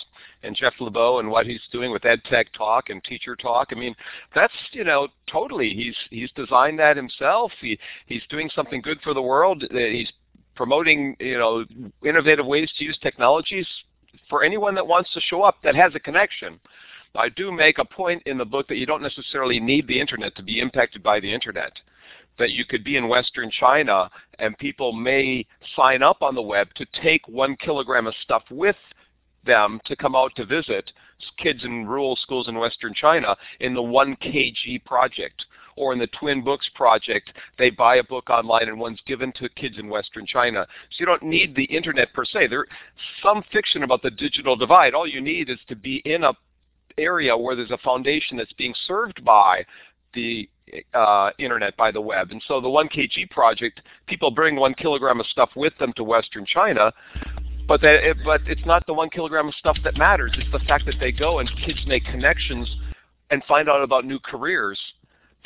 [0.43, 3.69] and Jeff Lebow and what he's doing with EdTech Talk and Teacher Talk.
[3.71, 3.93] I mean,
[4.33, 7.51] that's, you know, totally, he's, he's designed that himself.
[7.59, 9.65] He, he's doing something good for the world.
[9.69, 10.11] He's
[10.57, 11.63] promoting you know
[12.03, 13.67] innovative ways to use technologies
[14.29, 16.59] for anyone that wants to show up that has a connection.
[17.15, 20.35] I do make a point in the book that you don't necessarily need the internet
[20.35, 21.71] to be impacted by the internet.
[22.37, 26.67] That you could be in Western China and people may sign up on the web
[26.75, 28.75] to take one kilogram of stuff with
[29.45, 30.91] them to come out to visit
[31.37, 35.45] kids in rural schools in Western China in the 1 kg project
[35.77, 39.47] or in the Twin Books project, they buy a book online and one's given to
[39.49, 40.67] kids in Western China.
[40.91, 42.47] So you don't need the internet per se.
[42.47, 42.67] There's
[43.23, 44.93] some fiction about the digital divide.
[44.93, 46.33] All you need is to be in a
[46.97, 49.63] area where there's a foundation that's being served by
[50.13, 50.49] the
[50.93, 52.31] uh, internet by the web.
[52.31, 56.45] And so the 1kg project, people bring one kilogram of stuff with them to Western
[56.45, 56.91] China,
[57.67, 60.33] but it, but it's not the one kilogram of stuff that matters.
[60.37, 62.69] It's the fact that they go and kids make connections
[63.29, 64.79] and find out about new careers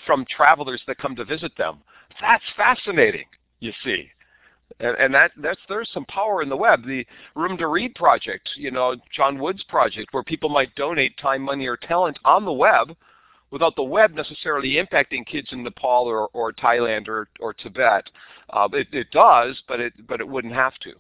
[0.06, 1.80] from travelers that come to visit them.
[2.20, 3.26] That's fascinating,
[3.60, 4.10] you see.
[4.80, 6.86] And, and that that's there's some power in the web.
[6.86, 11.42] The Room to Read project, you know, John Wood's project, where people might donate time,
[11.42, 12.96] money, or talent on the web
[13.52, 18.10] without the web necessarily impacting kids in Nepal or, or Thailand or, or Tibet.
[18.50, 20.94] Uh, it, it does, but it but it wouldn't have to.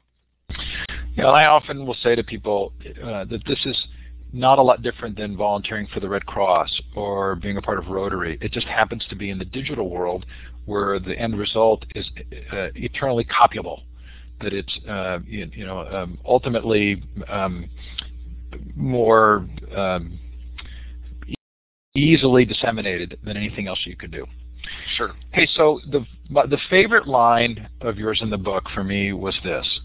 [1.15, 3.87] Yeah, I often will say to people uh, that this is
[4.33, 7.87] not a lot different than volunteering for the Red Cross or being a part of
[7.87, 8.37] Rotary.
[8.41, 10.25] It just happens to be in the digital world
[10.65, 12.09] where the end result is
[12.53, 13.81] uh, eternally copyable.
[14.41, 17.69] That it's uh, you, you, know um, ultimately um,
[18.75, 20.17] more um,
[21.95, 24.25] easily disseminated than anything else you could do.
[24.95, 25.13] Sure.
[25.31, 29.79] Hey, so the the favorite line of yours in the book for me was this.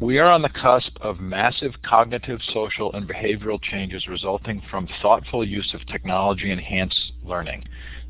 [0.00, 5.44] We are on the cusp of massive cognitive, social, and behavioral changes resulting from thoughtful
[5.44, 7.64] use of technology-enhanced learning.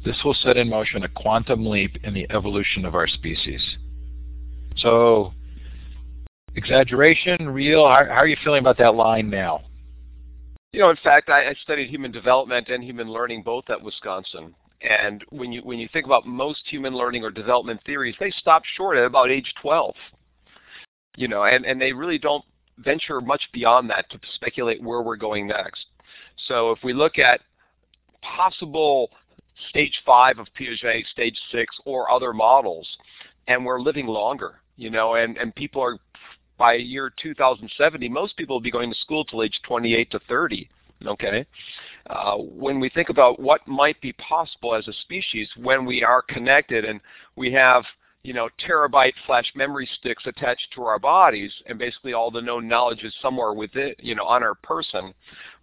[0.04, 3.62] This will set in motion a quantum leap in the evolution of our species.
[4.76, 5.32] So,
[6.56, 9.62] exaggeration, real, how, how are you feeling about that line now?
[10.74, 14.54] You know, in fact, I, I studied human development and human learning both at Wisconsin.
[14.82, 18.62] And when you when you think about most human learning or development theories, they stop
[18.76, 19.94] short at about age 12
[21.18, 22.44] you know, and, and they really don't
[22.78, 25.86] venture much beyond that to speculate where we're going next.
[26.46, 27.40] So if we look at
[28.22, 29.10] possible
[29.68, 32.86] stage five of Piaget, stage six, or other models,
[33.48, 35.98] and we're living longer, you know, and, and people are,
[36.56, 40.70] by year 2070, most people will be going to school till age 28 to 30,
[41.04, 41.44] okay?
[42.08, 46.22] Uh, when we think about what might be possible as a species when we are
[46.22, 47.00] connected and
[47.34, 47.82] we have
[48.24, 52.66] you know, terabyte flash memory sticks attached to our bodies, and basically all the known
[52.66, 55.14] knowledge is somewhere within, you know, on our person,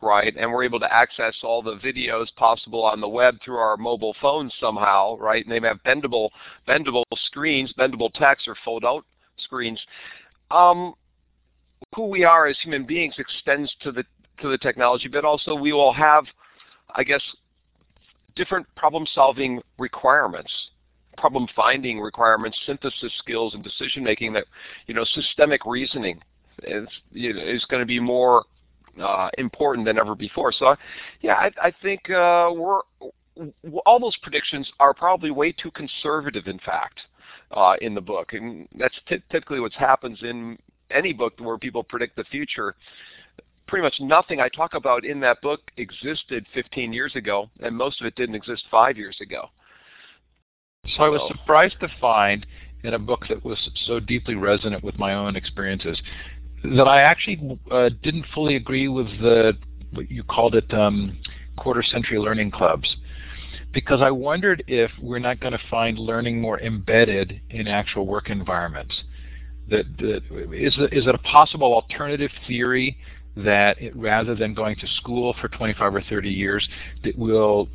[0.02, 0.34] right?
[0.38, 4.16] And we're able to access all the videos possible on the web through our mobile
[4.22, 5.46] phones somehow, right?
[5.46, 6.30] And they have bendable,
[6.68, 9.06] bendable screens, bendable text or fold-out
[9.38, 9.80] screens.
[10.50, 10.94] Um,
[11.94, 14.04] who we are as human beings extends to the
[14.42, 16.26] to the technology, but also we will have,
[16.94, 17.22] I guess,
[18.36, 20.52] different problem-solving requirements
[21.18, 24.46] problem finding requirements, synthesis skills, and decision making that,
[24.88, 26.22] you know, systemic reasoning
[26.64, 28.46] is, is going to be more
[29.02, 30.52] uh, important than ever before.
[30.52, 30.76] So,
[31.22, 32.82] yeah, I, I think uh, we're
[33.86, 37.00] all those predictions are probably way too conservative, in fact,
[37.52, 40.58] uh, in the book, and that's typically what happens in
[40.92, 42.76] any book where people predict the future.
[43.68, 48.00] Pretty much nothing I talk about in that book existed 15 years ago, and most
[48.00, 49.50] of it didn't exist five years ago.
[50.96, 52.46] So I was surprised to find
[52.84, 56.00] in a book that was so deeply resonant with my own experiences
[56.64, 59.54] that I actually uh, didn't fully agree with the
[59.92, 61.18] what you called it um,
[61.58, 62.96] quarter century learning clubs
[63.76, 68.30] because I wondered if we're not going to find learning more embedded in actual work
[68.30, 68.96] environments.
[69.70, 70.22] That, that
[70.54, 72.98] is, is it a possible alternative theory
[73.36, 76.68] that it, rather than going to school for 25 or 30 years,
[77.04, 77.68] that we'll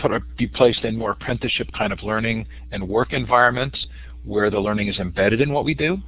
[0.00, 3.86] put, be placed in more apprenticeship kind of learning and work environments
[4.24, 5.98] where the learning is embedded in what we do?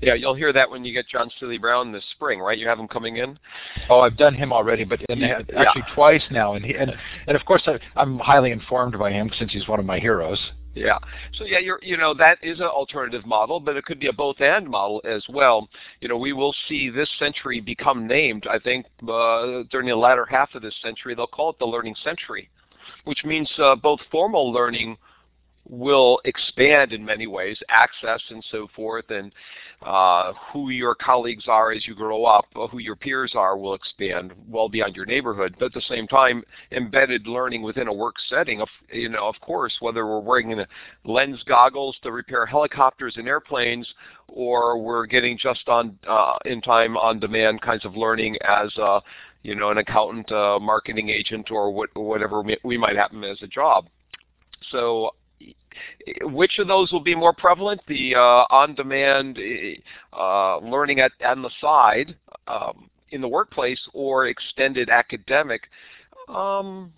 [0.00, 2.58] Yeah, you'll hear that when you get John Seely Brown this spring, right?
[2.58, 3.38] You have him coming in.
[3.88, 5.40] Oh, I've done him already, but yeah.
[5.56, 6.92] actually twice now, and he, and
[7.26, 10.38] and of course I, I'm highly informed by him since he's one of my heroes.
[10.74, 10.98] Yeah.
[11.32, 14.12] So yeah, you're you know that is an alternative model, but it could be a
[14.12, 15.66] both and model as well.
[16.02, 18.46] You know, we will see this century become named.
[18.50, 21.96] I think uh, during the latter half of this century, they'll call it the learning
[22.04, 22.50] century
[23.06, 24.96] which means uh, both formal learning
[25.68, 29.32] will expand in many ways, access and so forth, and
[29.84, 33.74] uh, who your colleagues are as you grow up, uh, who your peers are will
[33.74, 35.54] expand well beyond your neighborhood.
[35.58, 39.34] But at the same time, embedded learning within a work setting, of, you know, of
[39.40, 40.64] course, whether we're wearing
[41.04, 43.88] lens goggles to repair helicopters and airplanes,
[44.28, 49.00] or we're getting just on uh, in time on demand kinds of learning as a,
[49.46, 53.46] you know, an accountant, a marketing agent, or what, whatever we might happen as a
[53.46, 53.88] job.
[54.72, 55.12] So
[56.22, 57.80] which of those will be more prevalent?
[57.86, 59.38] The uh, on-demand
[60.12, 62.16] uh, learning at, on the side
[62.48, 65.68] um, in the workplace or extended academic?
[66.28, 66.92] Um,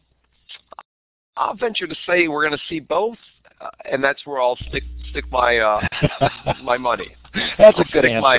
[1.36, 3.18] I'll venture to say we're going to see both,
[3.60, 5.86] uh, and that's where I'll stick stick my uh,
[6.62, 7.14] my money.
[7.58, 8.20] That's I'll a good answer.
[8.22, 8.38] My,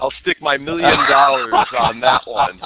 [0.00, 2.60] I'll stick my million dollars on that one.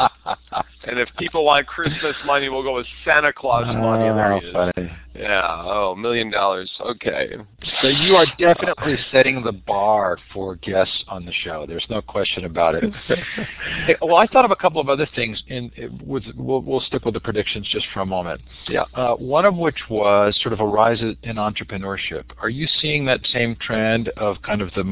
[0.84, 4.08] And if people want Christmas money, we'll go with Santa Claus money.
[4.08, 4.72] Oh, there he ah, is.
[4.74, 4.92] Funny.
[5.14, 5.62] Yeah.
[5.64, 6.70] Oh, million dollars.
[6.80, 7.36] Okay.
[7.80, 11.66] So you are definitely setting the bar for guests on the show.
[11.68, 12.92] There's no question about it.
[13.86, 15.40] hey, well, I thought of a couple of other things.
[15.46, 15.70] In
[16.04, 18.40] with we'll, we'll stick with the predictions just for a moment.
[18.68, 18.84] Yeah.
[18.94, 22.24] Uh, one of which was sort of a rise in entrepreneurship.
[22.42, 24.82] Are you seeing that same trend of kind of the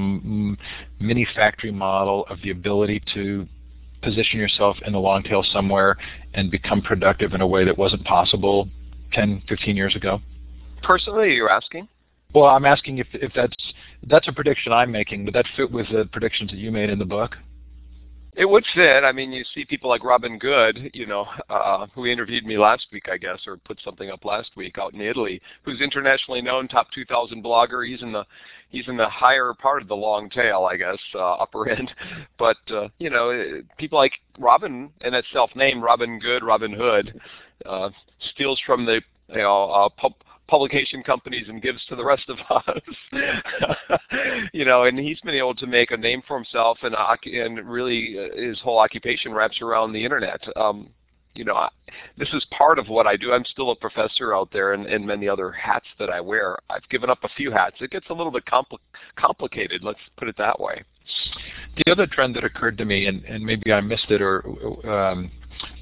[1.00, 3.48] mini factory model of the ability to
[4.02, 5.96] position yourself in the long tail somewhere
[6.34, 8.68] and become productive in a way that wasn't possible
[9.12, 10.20] 10, 15 years ago?
[10.82, 11.88] Personally, you're asking?
[12.34, 13.54] Well, I'm asking if, if that's
[14.04, 15.24] that's a prediction I'm making.
[15.26, 17.36] Would that fit with the predictions that you made in the book?
[18.34, 19.04] It would fit.
[19.04, 22.86] I mean, you see people like Robin Good, you know, uh, who interviewed me last
[22.90, 26.66] week, I guess, or put something up last week out in Italy, who's internationally known,
[26.66, 27.86] top 2,000 blogger.
[27.86, 28.24] He's in the
[28.70, 31.92] he's in the higher part of the long tail, I guess, uh, upper end.
[32.38, 37.20] But uh, you know, people like Robin and that self-name, Robin Good, Robin Hood,
[37.66, 37.90] uh,
[38.32, 40.14] steals from the you know uh, pub
[40.52, 42.82] publication companies and gives to the rest of us.
[44.52, 48.16] you know, and he's been able to make a name for himself, and and really
[48.18, 50.42] uh, his whole occupation wraps around the internet.
[50.54, 50.90] Um,
[51.34, 51.66] you know,
[52.18, 53.32] this is part of what I do.
[53.32, 56.58] I'm still a professor out there and, and many other hats that I wear.
[56.68, 57.76] I've given up a few hats.
[57.80, 58.76] It gets a little bit compl
[59.16, 60.82] complicated, let's put it that way.
[61.78, 64.44] The other trend that occurred to me, and, and maybe I missed it or
[64.86, 65.30] um,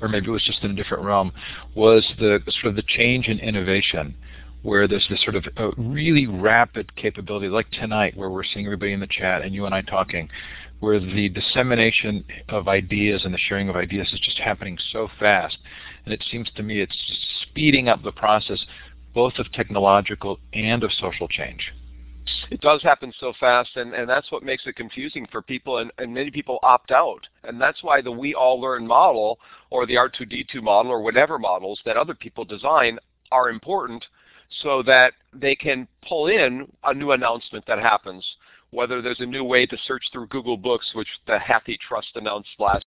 [0.01, 1.33] or maybe it was just in a different realm,
[1.75, 4.15] was the sort of the change in innovation
[4.63, 8.93] where there's this sort of uh, really rapid capability, like tonight, where we're seeing everybody
[8.93, 10.29] in the chat and you and I talking,
[10.81, 15.59] where the dissemination of ideas and the sharing of ideas is just happening so fast.
[16.05, 16.97] And it seems to me it's
[17.43, 18.65] speeding up the process
[19.15, 21.73] both of technological and of social change.
[22.51, 25.91] It does happen so fast, and, and that's what makes it confusing for people, and,
[25.99, 27.27] and many people opt out.
[27.45, 29.39] And that's why the We All Learn model,
[29.71, 32.99] or the R2D2 model, or whatever models that other people design
[33.33, 34.05] are important
[34.63, 38.25] so that they can pull in a new announcement that happens.
[38.71, 42.85] Whether there's a new way to search through Google Books, which the HathiTrust announced last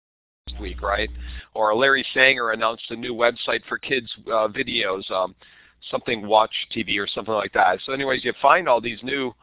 [0.61, 1.11] week, right?
[1.55, 5.35] Or Larry Sanger announced a new website for kids' uh, videos, um,
[5.91, 7.81] something Watch TV or something like that.
[7.85, 9.35] So anyways, you find all these new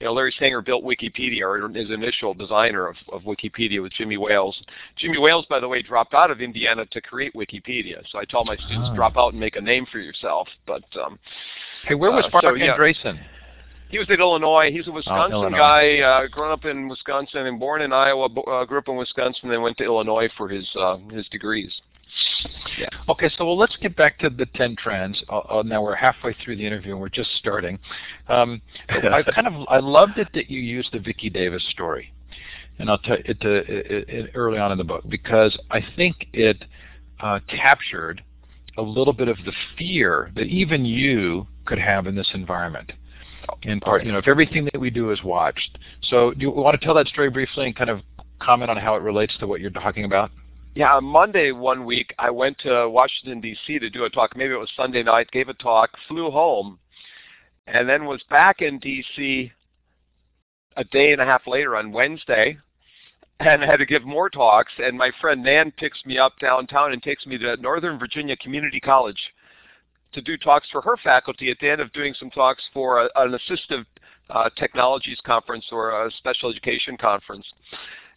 [0.00, 4.16] you know, Larry Sanger built Wikipedia, or his initial designer of, of Wikipedia with Jimmy
[4.16, 4.60] Wales.
[4.96, 8.02] Jimmy Wales, by the way, dropped out of Indiana to create Wikipedia.
[8.10, 8.96] So I tell my students, oh.
[8.96, 10.48] drop out and make a name for yourself.
[10.66, 11.18] But um,
[11.86, 12.76] Hey, where was uh, Marc so, yeah.
[12.76, 13.20] Andreessen?
[13.90, 14.70] He was at Illinois.
[14.72, 18.26] He's a oh, Wisconsin oh, guy, uh, grown up in Wisconsin and born in Iowa,
[18.26, 21.72] uh, grew up in Wisconsin, and then went to Illinois for his uh, his degrees.
[22.78, 22.88] Yeah.
[23.08, 25.22] Okay, so well, let's get back to the 10 trends.
[25.28, 27.78] Uh, uh, now we're halfway through the interview and we're just starting.
[28.28, 32.12] Um, I kind of I loved it that you used the Vicki Davis story,
[32.78, 36.64] and I'll tell it, it, it, early on in the book because I think it
[37.20, 38.22] uh, captured
[38.76, 42.92] a little bit of the fear that even you could have in this environment.
[43.62, 45.78] In part, you know, if everything that we do is watched.
[46.04, 48.00] So, do you want to tell that story briefly and kind of
[48.40, 50.30] comment on how it relates to what you're talking about?
[50.76, 53.78] Yeah, on Monday one week, I went to Washington, D.C.
[53.78, 54.36] to do a talk.
[54.36, 56.80] Maybe it was Sunday night, gave a talk, flew home,
[57.68, 59.52] and then was back in D.C.
[60.76, 62.58] a day and a half later on Wednesday
[63.38, 64.72] and had to give more talks.
[64.78, 68.80] And my friend Nan picks me up downtown and takes me to Northern Virginia Community
[68.80, 69.20] College
[70.12, 73.08] to do talks for her faculty at the end of doing some talks for a,
[73.14, 73.84] an assistive
[74.30, 77.46] uh, technologies conference or a special education conference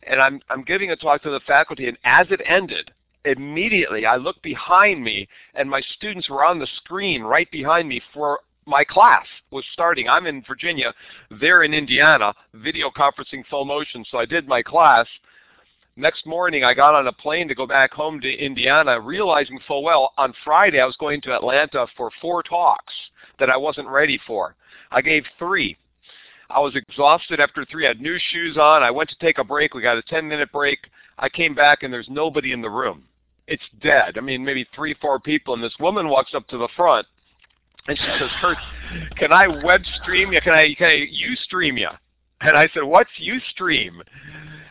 [0.03, 2.91] and I'm, I'm giving a talk to the faculty, and as it ended,
[3.25, 8.01] immediately I looked behind me, and my students were on the screen right behind me
[8.13, 10.09] for my class was starting.
[10.09, 10.93] I'm in Virginia,
[11.39, 15.07] they're in Indiana, video conferencing full motion, so I did my class.
[15.95, 19.84] next morning I got on a plane to go back home to Indiana, realizing full
[19.84, 22.93] well on Friday I was going to Atlanta for four talks
[23.39, 24.55] that I wasn't ready for.
[24.91, 25.78] I gave three.
[26.50, 27.86] I was exhausted after three.
[27.86, 28.84] I had new shoes on.
[28.84, 29.74] I went to take a break.
[29.74, 30.80] We got a 10 minute break.
[31.20, 33.04] I came back and there's nobody in the room.
[33.48, 34.18] It's dead.
[34.18, 35.54] I mean, maybe three, four people.
[35.54, 37.08] And this woman walks up to the front
[37.88, 38.58] and she says, Curt,
[39.18, 40.41] can I web stream you?
[40.41, 41.08] Can I, can I
[41.43, 41.89] stream you?
[42.41, 44.02] And I said, what's you stream?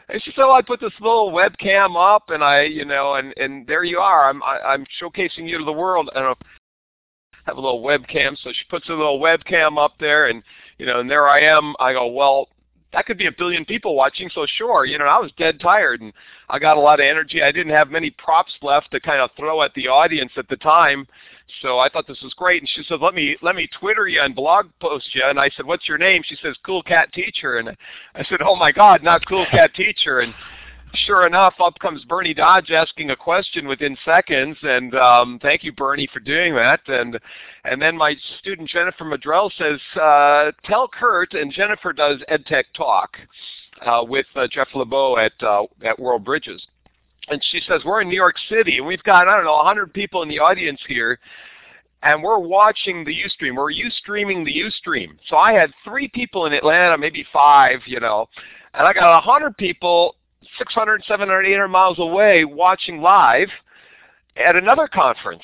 [0.09, 3.35] And she said, "Well, I put this little webcam up, and I, you know, and
[3.37, 4.31] and there you are.
[4.31, 6.35] I'm I, I'm showcasing you to the world." And I
[7.45, 10.43] have a little webcam, so she puts a little webcam up there, and
[10.79, 11.75] you know, and there I am.
[11.79, 12.49] I go, "Well,
[12.93, 16.01] that could be a billion people watching, so sure." You know, I was dead tired,
[16.01, 16.13] and
[16.49, 17.43] I got a lot of energy.
[17.43, 20.57] I didn't have many props left to kind of throw at the audience at the
[20.57, 21.07] time,
[21.63, 22.63] so I thought this was great.
[22.63, 25.49] And she said, "Let me let me Twitter you and blog post you." And I
[25.51, 27.77] said, "What's your name?" She says, "Cool Cat Teacher." And
[28.15, 30.35] I said, "Oh my God, not Cool Cat Teacher." And
[31.07, 34.57] sure enough, up comes Bernie Dodge asking a question within seconds.
[34.63, 36.81] And um, thank you, Bernie, for doing that.
[36.87, 37.19] And
[37.65, 43.17] and then my student Jennifer Maddrell says, uh, "Tell Curt." And Jennifer does EdTech Talk
[43.85, 46.67] uh, with uh, Jeff Lebow at uh, at World Bridges
[47.29, 49.93] and she says, we're in New York City, and we've got, I don't know, 100
[49.93, 51.19] people in the audience here,
[52.03, 53.57] and we're watching the Ustream.
[53.57, 55.17] We're Ustreaming the Ustream.
[55.29, 58.29] So I had three people in Atlanta, maybe five, you know,
[58.75, 60.15] and I got 100 people
[60.59, 63.49] 600, 700, 800 miles away watching live
[64.37, 65.43] at another conference.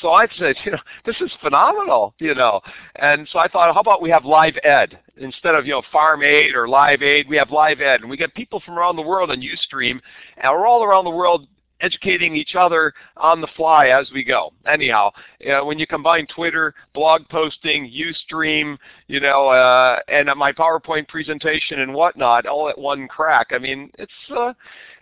[0.00, 2.60] So I said, you know, this is phenomenal, you know.
[2.96, 6.22] And so I thought, how about we have live ed instead of you know farm
[6.22, 7.28] aid or live aid?
[7.28, 10.00] We have live ed, and we get people from around the world on UStream,
[10.38, 11.46] and we're all around the world
[11.82, 14.52] educating each other on the fly as we go.
[14.66, 15.10] Anyhow,
[15.50, 18.78] uh, when you combine Twitter, blog posting, Ustream,
[19.08, 23.48] you know, uh, and my PowerPoint presentation and whatnot, all at one crack.
[23.50, 24.52] I mean, it's uh,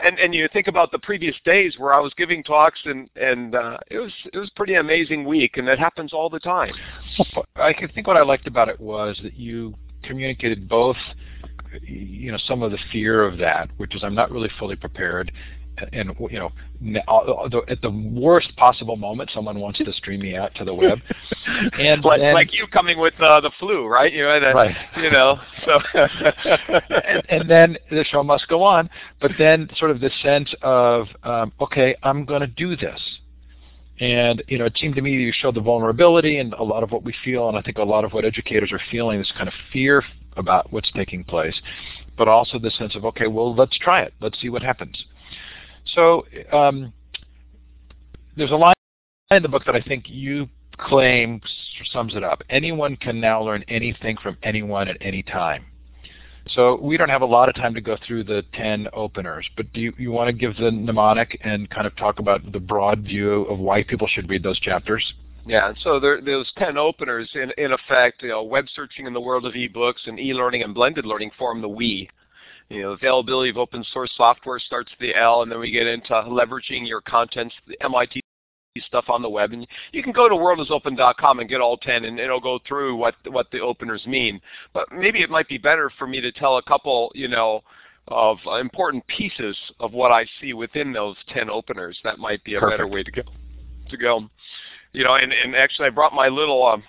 [0.00, 3.54] and and you think about the previous days where I was giving talks and and
[3.54, 6.72] uh, it was it was pretty amazing week, and that happens all the time.
[7.56, 10.96] I think what I liked about it was that you communicated both
[11.82, 15.30] you know some of the fear of that, which is I'm not really fully prepared,
[15.92, 16.52] and you know,
[17.68, 20.98] at the worst possible moment, someone wants to stream me out to the web,
[21.78, 24.12] and like, then, like you coming with uh, the flu, right?
[24.12, 24.76] You know, right.
[24.96, 28.88] You know, so and, and, then the show must go on.
[29.20, 33.00] But then, sort of the sense of, um, okay, I'm going to do this,
[34.00, 36.90] and you know, it seemed to me you showed the vulnerability and a lot of
[36.90, 39.48] what we feel, and I think a lot of what educators are feeling, this kind
[39.48, 40.02] of fear
[40.36, 41.60] about what's taking place,
[42.16, 44.14] but also the sense of, okay, well, let's try it.
[44.20, 45.04] Let's see what happens.
[45.94, 46.92] So um,
[48.36, 48.74] there's a line
[49.30, 51.40] in the book that I think you claim
[51.92, 52.42] sums it up.
[52.50, 55.66] Anyone can now learn anything from anyone at any time.
[56.48, 59.72] So we don't have a lot of time to go through the 10 openers, but
[59.72, 63.00] do you, you want to give the mnemonic and kind of talk about the broad
[63.00, 65.12] view of why people should read those chapters?
[65.46, 69.20] Yeah, so there, those 10 openers, in, in effect, you know, web searching in the
[69.20, 72.08] world of ebooks and e-learning and blended learning form the we
[72.70, 76.12] you know, availability of open source software starts the L, and then we get into
[76.12, 78.20] leveraging your contents, the MIT
[78.86, 79.52] stuff on the web.
[79.52, 83.16] And you can go to worldisopen.com and get all 10, and it'll go through what
[83.26, 84.40] what the openers mean.
[84.72, 87.62] But maybe it might be better for me to tell a couple, you know,
[88.08, 91.98] of important pieces of what I see within those 10 openers.
[92.04, 92.78] That might be a Perfect.
[92.78, 93.22] better way to go.
[93.90, 94.28] To go.
[94.92, 96.82] You know, and, and actually I brought my little um,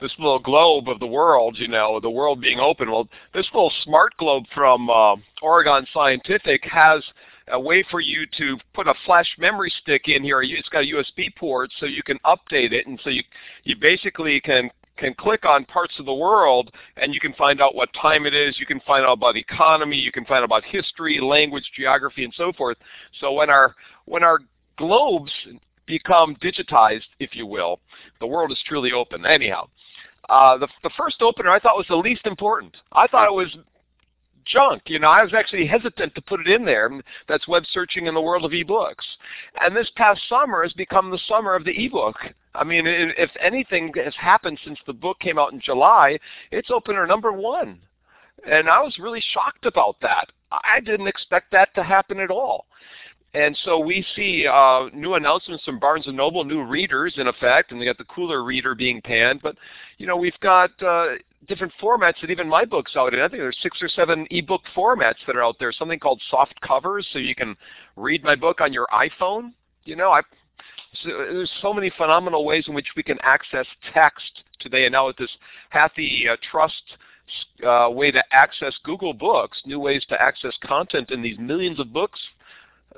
[0.00, 2.90] this little globe of the world, you know, the world being open.
[2.90, 7.02] Well, this little smart globe from uh, Oregon Scientific has
[7.48, 10.42] a way for you to put a flash memory stick in here.
[10.42, 13.22] It's got a USB port so you can update it, and so you
[13.64, 17.74] you basically can can click on parts of the world and you can find out
[17.74, 20.64] what time it is, you can find out about economy, you can find out about
[20.64, 22.78] history, language, geography, and so forth.
[23.20, 23.74] So when our
[24.06, 24.40] when our
[24.76, 25.32] globes
[25.86, 27.80] become digitized, if you will,
[28.20, 29.24] the world is truly open.
[29.24, 29.68] Anyhow,
[30.28, 32.76] uh, the, the first opener I thought was the least important.
[32.92, 33.56] I thought it was
[34.44, 34.82] junk.
[34.86, 36.90] You know, I was actually hesitant to put it in there.
[37.28, 39.04] That's web searching in the world of ebooks.
[39.60, 42.16] And this past summer has become the summer of the ebook.
[42.54, 46.18] I mean, if anything has happened since the book came out in July,
[46.50, 47.80] it's opener number one.
[48.48, 50.30] And I was really shocked about that.
[50.52, 52.66] I didn't expect that to happen at all.
[53.36, 57.70] And so we see uh, new announcements from Barnes & Noble, new readers in effect,
[57.70, 59.42] and we got the cooler reader being panned.
[59.42, 59.56] But,
[59.98, 61.16] you know, we've got uh,
[61.46, 63.20] different formats that even my book's out in.
[63.20, 65.70] I think there's six or seven ebook formats that are out there.
[65.70, 67.54] Something called soft covers, so you can
[67.94, 69.52] read my book on your iPhone.
[69.84, 70.22] You know, I,
[71.02, 74.86] so there's so many phenomenal ways in which we can access text today.
[74.86, 75.36] And now with this
[75.74, 76.82] Hathi uh, Trust
[77.66, 81.92] uh, way to access Google Books, new ways to access content in these millions of
[81.92, 82.18] books.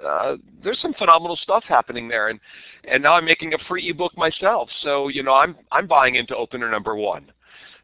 [0.07, 2.41] Uh, there's some phenomenal stuff happening there, and
[2.85, 4.69] and now I'm making a free ebook myself.
[4.83, 7.31] So you know I'm I'm buying into opener number one.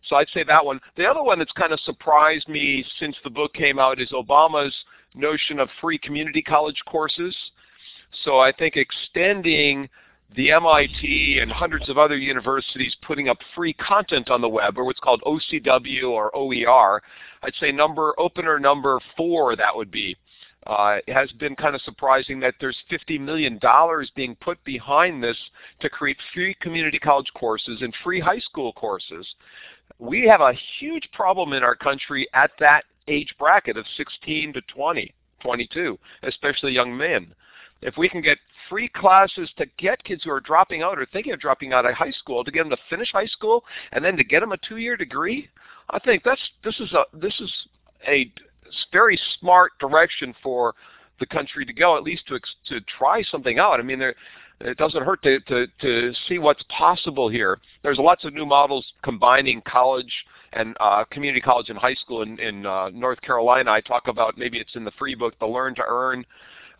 [0.08, 0.80] So I'd say that one.
[0.96, 4.74] The other one that's kind of surprised me since the book came out is Obama's
[5.14, 7.34] notion of free community college courses.
[8.24, 9.88] So I think extending
[10.36, 14.84] the MIT and hundreds of other universities putting up free content on the web, or
[14.84, 17.02] what's called OCW or OER.
[17.42, 20.16] I'd say number opener number four that would be.
[20.66, 23.60] Uh, it has been kind of surprising that there's $50 million
[24.16, 25.36] being put behind this
[25.80, 29.26] to create free community college courses and free high school courses.
[29.98, 34.60] We have a huge problem in our country at that age bracket of 16 to
[34.62, 37.34] 20, 22, especially young men.
[37.82, 38.38] If we can get
[38.70, 41.94] free classes to get kids who are dropping out or thinking of dropping out of
[41.94, 44.56] high school to get them to finish high school and then to get them a
[44.66, 45.50] two-year degree,
[45.90, 47.52] I think that's this is a this is
[48.08, 48.32] a
[48.92, 50.74] very smart direction for
[51.20, 52.38] the country to go, at least to
[52.68, 53.80] to try something out.
[53.80, 54.14] I mean, there,
[54.60, 57.60] it doesn't hurt to, to, to see what's possible here.
[57.82, 60.12] There's lots of new models combining college
[60.52, 63.70] and uh, community college and high school in, in uh, North Carolina.
[63.70, 66.24] I talk about maybe it's in the free book, the Learn to Earn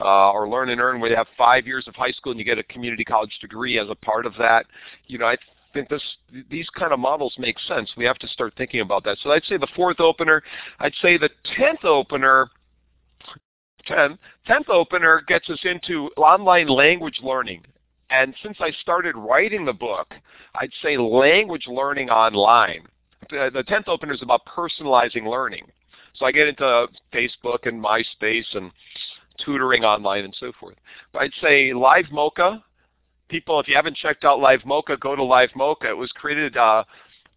[0.01, 2.45] uh, or Learn and Earn, where you have five years of high school and you
[2.45, 4.67] get a community college degree as a part of that.
[5.07, 5.37] You know, I
[5.75, 6.03] think this
[6.51, 7.91] these kind of models make sense.
[7.97, 9.19] We have to start thinking about that.
[9.23, 10.43] So I'd say the fourth opener.
[10.79, 12.49] I'd say the tenth opener.
[13.87, 14.19] 10,
[14.49, 17.63] 10th opener gets us into online language learning.
[18.09, 20.15] And since I started writing the book,
[20.55, 22.87] I'd say language learning online.
[23.29, 25.67] The, the 10th opener is about personalizing learning.
[26.15, 28.71] So I get into Facebook and MySpace and
[29.45, 30.77] tutoring online and so forth.
[31.13, 32.63] But I'd say Live Mocha,
[33.35, 35.89] people, if you haven't checked out Live Mocha, go to Live Mocha.
[35.89, 36.85] It was created uh,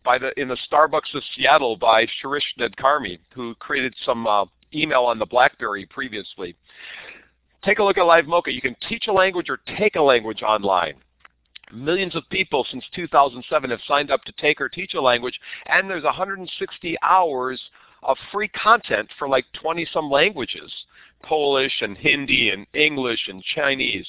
[0.06, 4.46] by the in the Starbucks of Seattle by Shirish Nadkarni, who created some uh,
[4.76, 6.56] email on the BlackBerry previously.
[7.64, 8.54] Take a look at Live Mocha.
[8.54, 10.94] You can teach a language or take a language online.
[11.74, 15.90] Millions of people since 2007 have signed up to take or teach a language, and
[15.90, 17.60] there's 160 hours
[18.04, 20.72] of free content for like 20 some languages.
[21.24, 24.06] Polish and Hindi and English and Chinese.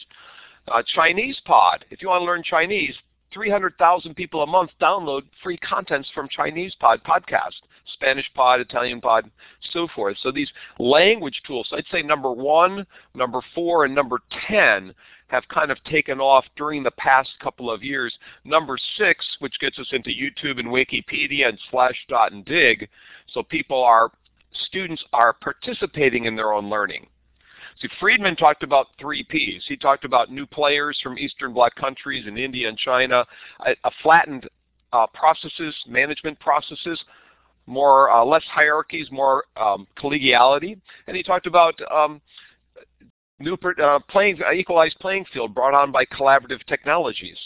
[0.72, 2.94] Uh, Chinese Pod, if you want to learn Chinese,
[3.32, 7.60] 300,000 people a month download free contents from Chinese Pod podcast,
[7.94, 9.30] Spanish Pod, Italian Pod,
[9.72, 10.16] so forth.
[10.22, 14.94] So these language tools, I'd say number one, number four, and number 10
[15.28, 18.16] have kind of taken off during the past couple of years.
[18.44, 22.88] Number six, which gets us into YouTube and Wikipedia and Slashdot and Digg,
[23.26, 24.10] so people are
[24.66, 27.06] students are participating in their own learning.
[27.80, 29.64] See, Friedman talked about three Ps.
[29.66, 33.24] He talked about new players from Eastern Bloc countries and India and China,
[33.64, 34.48] a, a flattened
[34.92, 37.00] uh, processes, management processes,
[37.66, 42.20] more uh, less hierarchies, more um, collegiality, and he talked about um,
[43.38, 47.38] new uh, playing, equalized playing field brought on by collaborative technologies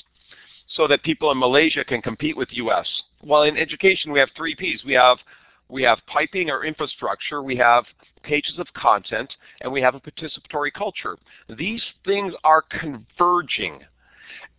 [0.68, 2.88] so that people in Malaysia can compete with U.S.
[3.22, 4.84] Well, in education, we have three Ps.
[4.84, 5.18] We have
[5.72, 7.84] we have piping or infrastructure, we have
[8.22, 11.16] pages of content, and we have a participatory culture.
[11.48, 13.80] These things are converging.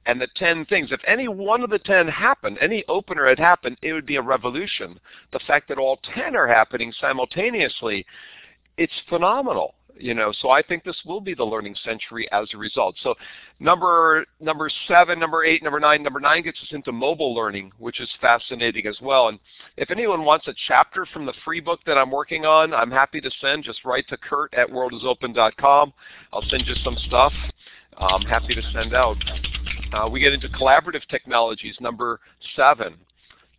[0.08, 3.78] And the 10 things, if any one of the 10 happened, any opener had happened,
[3.84, 5.00] it would be a revolution.
[5.32, 8.06] The fact that all 10 are happening simultaneously,
[8.78, 12.58] it's phenomenal you know so i think this will be the learning century as a
[12.58, 12.96] result.
[13.02, 13.16] So
[13.60, 18.00] number number seven number eight number nine number nine gets us into mobile learning which
[18.00, 19.28] is fascinating as well.
[19.28, 19.40] And
[19.78, 23.22] if anyone wants a chapter from the free book that i'm working on i'm happy
[23.22, 23.64] to send.
[23.64, 25.94] Just write to curt at worldisopen.com
[26.32, 27.34] i'll send you some stuff.
[27.98, 29.18] I'm happy to send out.
[29.94, 32.20] Uh, we get into collaborative technologies number
[32.56, 32.96] seven.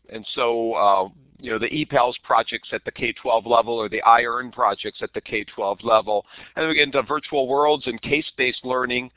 [0.08, 1.08] And so uh,
[1.38, 5.20] you know, the EPALS projects at the K-12 level or the iEarn projects at the
[5.20, 6.24] K-12 level.
[6.54, 9.10] And then we get into virtual worlds and case-based learning.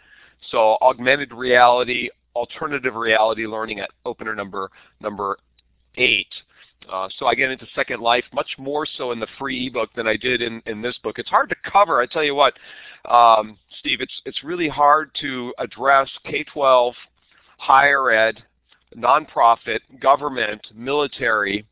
[0.51, 5.38] So augmented reality, alternative reality learning at opener number number
[5.95, 6.28] eight.
[6.91, 10.07] Uh, so I get into Second Life much more so in the free ebook than
[10.07, 11.20] I did in, in this book.
[11.20, 12.01] It's hard to cover.
[12.01, 12.53] I tell you what,
[13.09, 16.93] um, Steve, it's it's really hard to address K-12,
[17.57, 18.43] higher ed,
[18.95, 21.65] nonprofit, government, military,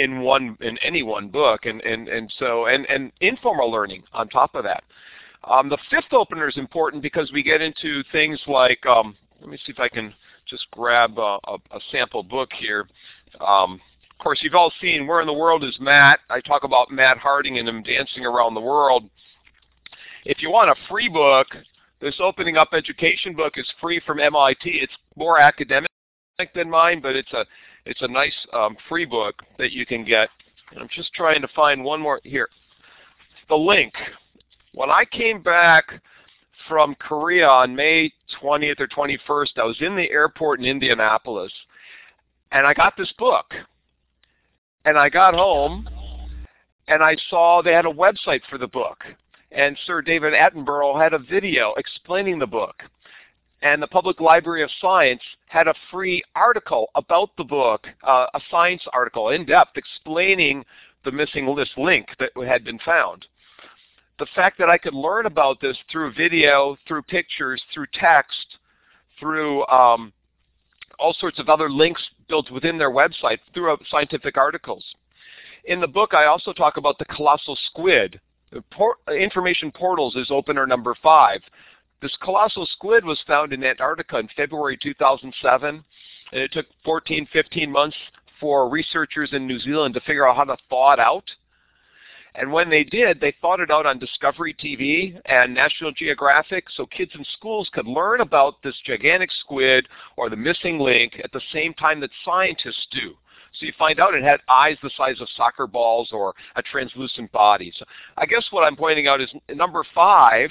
[0.00, 4.28] in one in any one book and and and so and and informal learning on
[4.28, 4.82] top of that.
[5.44, 9.58] Um, the fifth opener is important because we get into things like um, let me
[9.58, 10.12] see if I can
[10.46, 12.88] just grab a, a, a sample book here.
[13.40, 13.80] Um,
[14.10, 16.20] of course you've all seen where in the world is Matt?
[16.30, 19.08] I talk about Matt Harding and him dancing around the world.
[20.24, 21.46] If you want a free book
[22.00, 25.88] this opening up education book is free from MIT it's more academic
[26.54, 27.44] than mine but it's a
[27.90, 30.30] it's a nice um, free book that you can get
[30.78, 32.48] I'm just trying to find one more here.
[33.48, 33.92] The link.
[34.74, 36.00] When I came back
[36.68, 41.52] from Korea on May 20th or 21st, I was in the airport in Indianapolis,
[42.52, 43.46] and I got this book.
[44.84, 45.88] And I got home,
[46.88, 48.98] and I saw they had a website for the book.
[49.50, 52.76] And Sir David Attenborough had a video explaining the book.
[53.62, 58.40] And the Public Library of Science had a free article about the book, uh, a
[58.50, 60.64] science article in depth explaining
[61.04, 63.26] the missing list link that had been found.
[64.18, 68.58] The fact that I could learn about this through video, through pictures, through text,
[69.18, 70.12] through um,
[70.98, 74.84] all sorts of other links built within their website through scientific articles.
[75.64, 78.20] In the book, I also talk about the colossal squid.
[78.70, 81.40] Por information portals is opener number five.
[82.02, 85.84] This colossal squid was found in Antarctica in February 2007,
[86.32, 87.96] and it took 14, 15 months
[88.40, 91.30] for researchers in New Zealand to figure out how to thaw it out.
[92.34, 96.86] And when they did, they thought it out on Discovery TV and National Geographic so
[96.86, 101.40] kids in schools could learn about this gigantic squid or the missing link at the
[101.52, 103.14] same time that scientists do.
[103.58, 107.32] So you find out it had eyes the size of soccer balls or a translucent
[107.32, 107.72] body.
[107.76, 107.84] So
[108.16, 110.50] I guess what I'm pointing out is number five,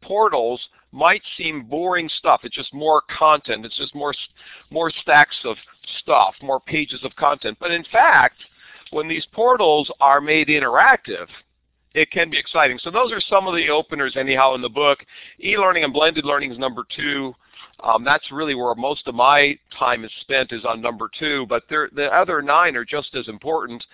[0.00, 0.60] portals
[0.92, 2.40] might seem boring stuff.
[2.44, 3.66] It's just more content.
[3.66, 4.14] It's just more,
[4.70, 5.56] more stacks of
[6.00, 7.58] stuff, more pages of content.
[7.60, 8.36] But in fact,
[8.90, 11.26] when these portals are made interactive,
[11.94, 12.78] it can be exciting.
[12.78, 15.00] So those are some of the openers anyhow in the book.
[15.42, 17.34] E-learning and blended learning is number two.
[17.80, 21.64] Um, that's really where most of my time is spent is on number two, but
[21.68, 23.84] the other nine are just as important.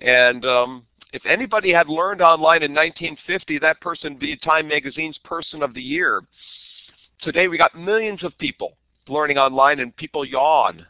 [0.00, 0.86] And um,
[1.16, 5.72] if anybody had learned online in 1950, that person would be Time Magazine's Person of
[5.72, 6.22] the Year.
[7.22, 8.76] Today we got millions of people
[9.08, 10.84] learning online and people yawn.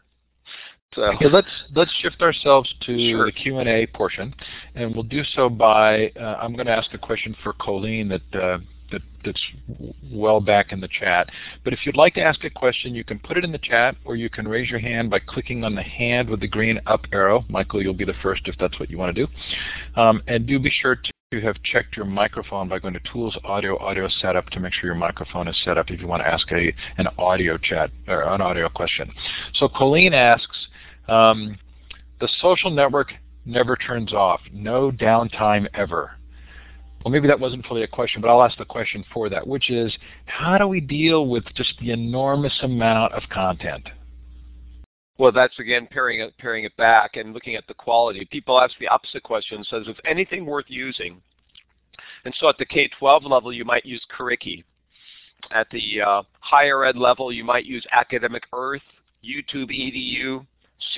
[0.94, 3.26] So okay, let's let's shift ourselves to sure.
[3.26, 4.34] the Q and A portion,
[4.74, 8.34] and we'll do so by uh, I'm going to ask a question for Colleen that
[8.34, 8.58] uh,
[8.90, 9.42] that, that's
[10.12, 11.28] well back in the chat.
[11.64, 13.96] But if you'd like to ask a question, you can put it in the chat,
[14.04, 17.06] or you can raise your hand by clicking on the hand with the green up
[17.12, 17.44] arrow.
[17.48, 20.00] Michael, you'll be the first if that's what you want to do.
[20.00, 23.76] Um, and do be sure to have checked your microphone by going to Tools, Audio,
[23.78, 26.50] Audio Setup to make sure your microphone is set up if you want to ask
[26.52, 29.10] a, an audio chat or an audio question.
[29.54, 30.68] So Colleen asks,
[31.08, 31.58] um,
[32.20, 33.12] the social network
[33.44, 34.40] never turns off.
[34.52, 36.12] No downtime ever
[37.06, 39.70] well, maybe that wasn't fully a question, but I'll ask the question for that, which
[39.70, 43.88] is, how do we deal with just the enormous amount of content?
[45.16, 48.26] Well, that's again paring it, paring it back and looking at the quality.
[48.32, 51.22] People ask the opposite question, says, is anything worth using?
[52.24, 54.64] And so at the K-12 level, you might use Curriki.
[55.52, 58.82] At the uh, higher ed level, you might use Academic Earth,
[59.24, 60.44] YouTube EDU,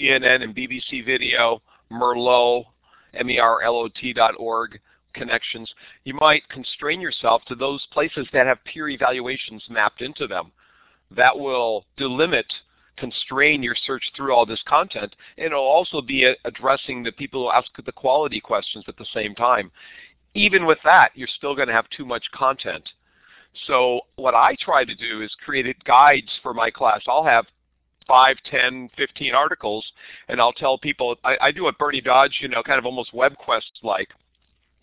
[0.00, 1.60] CNN and BBC Video,
[1.92, 2.64] Merlot,
[3.12, 4.80] M-E-R-L-O-T.org
[5.18, 5.72] connections,
[6.04, 10.52] you might constrain yourself to those places that have peer evaluations mapped into them.
[11.10, 12.44] That will delimit,
[12.96, 17.50] constrain your search through all this content, and it'll also be addressing the people who
[17.50, 19.70] ask the quality questions at the same time.
[20.34, 22.88] Even with that, you're still going to have too much content.
[23.66, 27.00] So what I try to do is create guides for my class.
[27.08, 27.46] I'll have
[28.06, 29.84] 5, 10, 15 articles,
[30.28, 33.12] and I'll tell people, I, I do what Bernie Dodge, you know, kind of almost
[33.12, 34.08] WebQuest-like.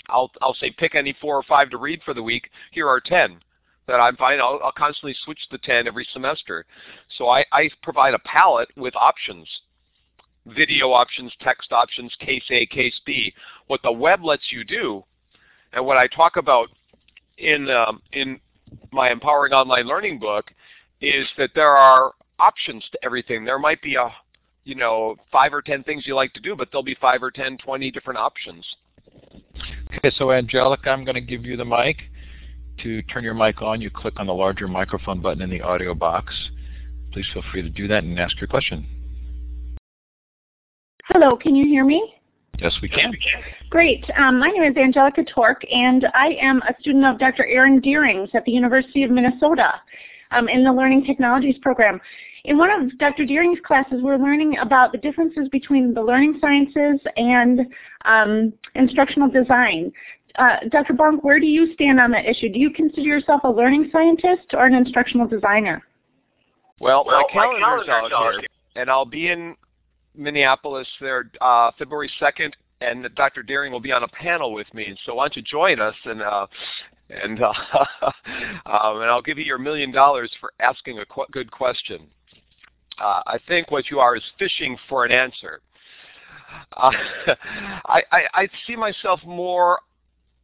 [0.10, 2.50] I'll, I'll say pick any four or five to read for the week.
[2.72, 3.40] Here are 10
[3.88, 4.40] that I'm fine.
[4.40, 6.66] I'll, I'll constantly switch the 10 every semester.
[7.18, 9.48] So I, I provide a palette with options.
[10.48, 13.34] Video options, text options, case A, case B.
[13.68, 15.04] What the web lets you do,
[15.74, 16.70] and what I talk about
[17.38, 18.40] in, um, in
[18.92, 20.52] my Empowering Online Learning book,
[21.02, 23.44] is that there are options to everything.
[23.44, 24.12] There might be a,
[24.66, 27.32] you know, five or 10 things you like to do, but there'll be five or
[27.32, 28.66] ten, twenty different options.
[29.98, 31.98] Okay, so Angelica, I'm going to give you the mic.
[32.84, 35.94] To turn your mic on, you click on the larger microphone button in the audio
[35.94, 36.34] box.
[37.14, 38.86] Please feel free to do that and ask your question.
[41.06, 42.16] Hello, can you hear me?
[42.60, 43.14] Yes, we can.
[43.70, 44.04] Great.
[44.18, 47.46] Um, my name is Angelica Tork, and I am a student of Dr.
[47.46, 49.76] Aaron Doerings at the University of Minnesota
[50.32, 52.02] um, in the Learning Technologies program.
[52.46, 53.26] In one of Dr.
[53.26, 57.62] Doering's classes, we're learning about the differences between the learning sciences and
[58.06, 59.92] um, instructional design.
[60.38, 60.94] Uh, Dr.
[60.94, 62.50] Bonk, where do you stand on that issue?
[62.50, 65.82] Do you consider yourself a learning scientist or an instructional designer?
[66.80, 69.56] Well, well my calendar's out, out here, and I'll be in
[70.14, 73.42] Minneapolis there uh, February 2nd, and Dr.
[73.42, 74.96] Deering will be on a panel with me.
[75.06, 76.46] So why don't you join us and uh,
[77.10, 77.54] and uh,
[78.66, 82.08] um, and I'll give you your million dollars for asking a qu good question.
[83.00, 85.62] Uh, I think what you are is fishing for an answer.
[86.78, 86.92] uh,
[87.86, 89.80] I, I, I see myself more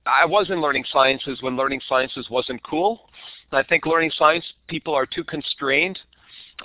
[0.06, 3.10] I was in learning sciences when learning sciences wasn't cool.
[3.52, 6.00] I think learning science people are too constrained.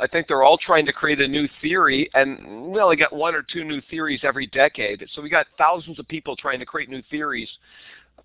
[0.00, 3.34] I think they're all trying to create a new theory, and we only got one
[3.34, 5.04] or two new theories every decade.
[5.14, 7.48] So we got thousands of people trying to create new theories.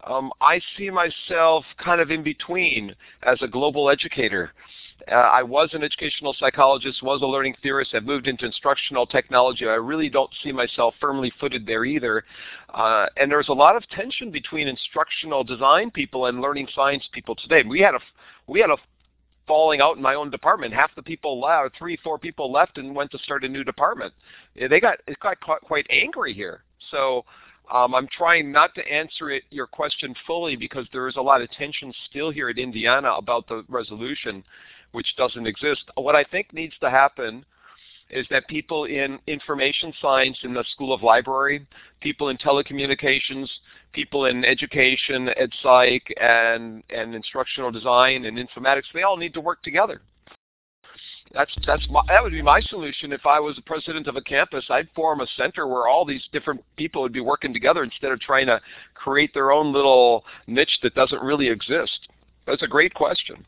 [0.04, 4.52] Um, I see myself kind of in between as a global educator.
[5.12, 7.94] Uh, I was an educational psychologist, was a learning theorist.
[7.96, 9.66] I've moved into instructional technology.
[9.68, 12.24] I really don't see myself firmly footed there either.
[12.74, 17.36] Uh, and there's a lot of tension between instructional design people and learning science people
[17.36, 17.64] today.
[17.68, 18.00] We had a
[18.48, 18.78] we had a
[19.48, 20.74] falling out in my own department.
[20.74, 24.14] Half the people left, three, four people left and went to start a new department.
[24.56, 26.64] They got it got quite angry here.
[26.92, 27.26] So
[27.72, 31.42] um, I'm trying not to answer it, your question fully because there is a lot
[31.42, 34.44] of tension still here at Indiana about the resolution
[34.92, 35.84] which doesn't exist.
[35.96, 37.46] What I think needs to happen
[38.10, 41.66] is that people in information science in the School of Library,
[42.02, 43.48] people in telecommunications,
[43.94, 49.40] people in education, ed psych, and, and instructional design and informatics, they all need to
[49.42, 50.02] work together.
[51.34, 54.22] That's, that's my, that would be my solution if I was the president of a
[54.22, 54.66] campus.
[54.70, 58.20] I'd form a center where all these different people would be working together instead of
[58.20, 58.60] trying to
[58.96, 62.08] create their own little niche that doesn't really exist.
[62.46, 63.46] That's a great question.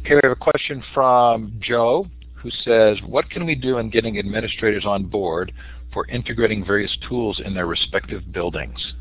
[0.00, 4.18] Okay, we have a question from Joe who says, what can we do in getting
[4.18, 5.52] administrators on board
[5.92, 8.94] for integrating various tools in their respective buildings?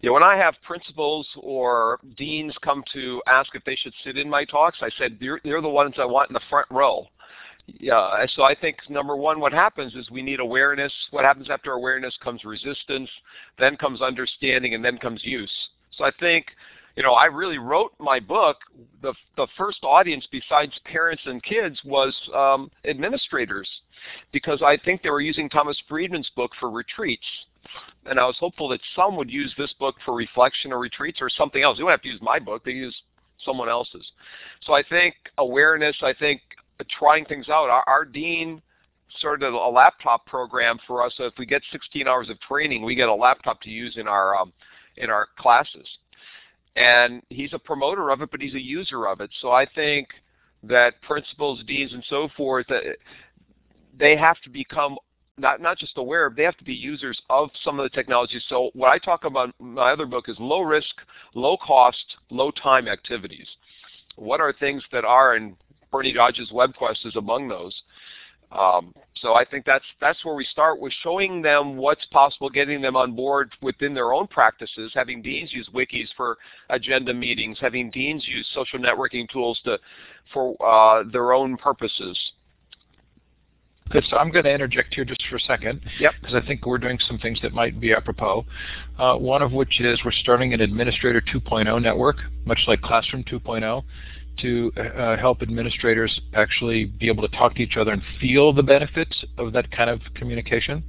[0.00, 4.28] Yeah, when I have principals or deans come to ask if they should sit in
[4.28, 7.06] my talks, I said, they're, they're the ones I want in the front row.
[7.66, 10.92] Yeah, so I think number one, what happens is we need awareness.
[11.10, 13.10] What happens after awareness comes resistance,
[13.58, 15.50] then comes understanding, and then comes use.
[15.90, 16.46] So I think
[16.96, 18.56] you know, I really wrote my book.
[19.02, 23.68] The the first audience besides parents and kids was um, administrators,
[24.32, 27.26] because I think they were using Thomas Friedman's book for retreats,
[28.08, 31.28] and I was hopeful that some would use this book for reflection or retreats or
[31.28, 31.76] something else.
[31.78, 32.96] They don't have to use my book; they use
[33.44, 34.10] someone else's.
[34.62, 35.96] So I think awareness.
[36.02, 36.40] I think
[36.98, 37.70] trying things out.
[37.70, 38.62] Our, our dean
[39.18, 41.12] started a laptop program for us.
[41.16, 44.06] So if we get 16 hours of training, we get a laptop to use in
[44.06, 44.52] our um,
[44.96, 45.86] in our classes
[46.76, 49.30] and he's a promoter of it, but he's a user of it.
[49.40, 50.08] So I think
[50.62, 52.82] that principals, deans, and so forth, that
[53.98, 54.98] they have to become
[55.38, 58.44] not not just aware, they have to be users of some of the technologies.
[58.48, 60.94] So what I talk about in my other book is low risk,
[61.34, 63.48] low cost, low time activities.
[64.16, 65.56] What are things that are, and
[65.92, 67.74] Bernie Dodge's WebQuest is among those.
[68.52, 72.80] Um, so I think that's that's where we start with showing them what's possible, getting
[72.80, 76.38] them on board within their own practices, having deans use wikis for
[76.70, 79.78] agenda meetings, having deans use social networking tools to
[80.32, 82.16] for uh, their own purposes.
[83.90, 84.04] Good.
[84.08, 85.80] So I'm going to interject here just for a second.
[86.00, 86.12] Yep.
[86.20, 88.44] Because I think we're doing some things that might be apropos.
[88.98, 93.82] Uh, one of which is we're starting an Administrator 2.0 network, much like Classroom 2.0
[94.38, 98.62] to uh, help administrators actually be able to talk to each other and feel the
[98.62, 100.82] benefits of that kind of communication.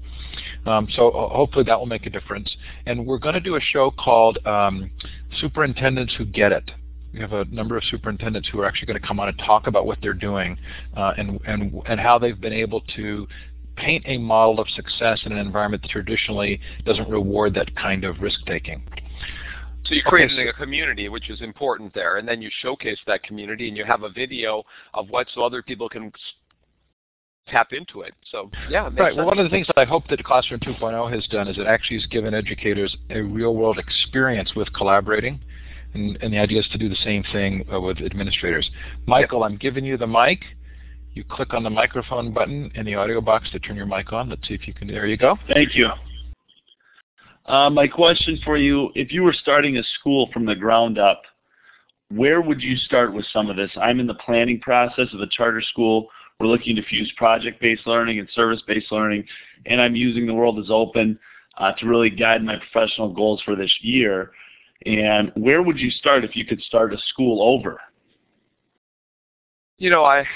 [0.66, 2.54] Um, so uh, hopefully that will make a difference.
[2.86, 4.91] And we're going to do a show called um,
[5.39, 6.72] Superintendents Who Get It.
[7.14, 9.68] We have a number of superintendents who are actually going to come on and talk
[9.68, 10.58] about what they're doing
[10.95, 13.28] uh, and, and, and how they've been able to
[13.76, 18.20] paint a model of success in an environment that traditionally doesn't reward that kind of
[18.20, 18.84] risk-taking.
[19.86, 23.70] So you're creating a community, which is important there, and then you showcase that community,
[23.70, 26.12] and you have a video of what so other people can
[27.47, 28.14] tap into it.
[28.30, 28.97] So yeah, right.
[28.97, 29.18] Sense.
[29.18, 31.68] Well, one of the things that I hope that Classroom 2.0 has done is it
[31.68, 35.39] actually has given educators a real-world experience with collaborating,
[35.94, 38.70] and, and, the idea is to do the same thing uh, with administrators.
[39.06, 40.44] Michael, I'm giving you the mic.
[41.14, 44.30] You click on the microphone button in the audio box to turn your mic on.
[44.30, 44.88] Let's see if you can.
[44.88, 45.38] There you go.
[45.52, 45.90] Thank you.
[47.48, 51.22] Uh, my question for you, if you were starting a school from the ground up,
[52.10, 53.72] where would you start with some of this?
[53.82, 56.08] I'm in the planning process of a charter school.
[56.40, 59.26] We're looking to fuse project-based learning and service-based learning,
[59.66, 61.18] and I'm using The World is Open
[61.58, 64.32] uh, to really guide my professional goals for this year.
[64.86, 67.80] And where would you start if you could start a school over?
[69.80, 70.28] You know, I again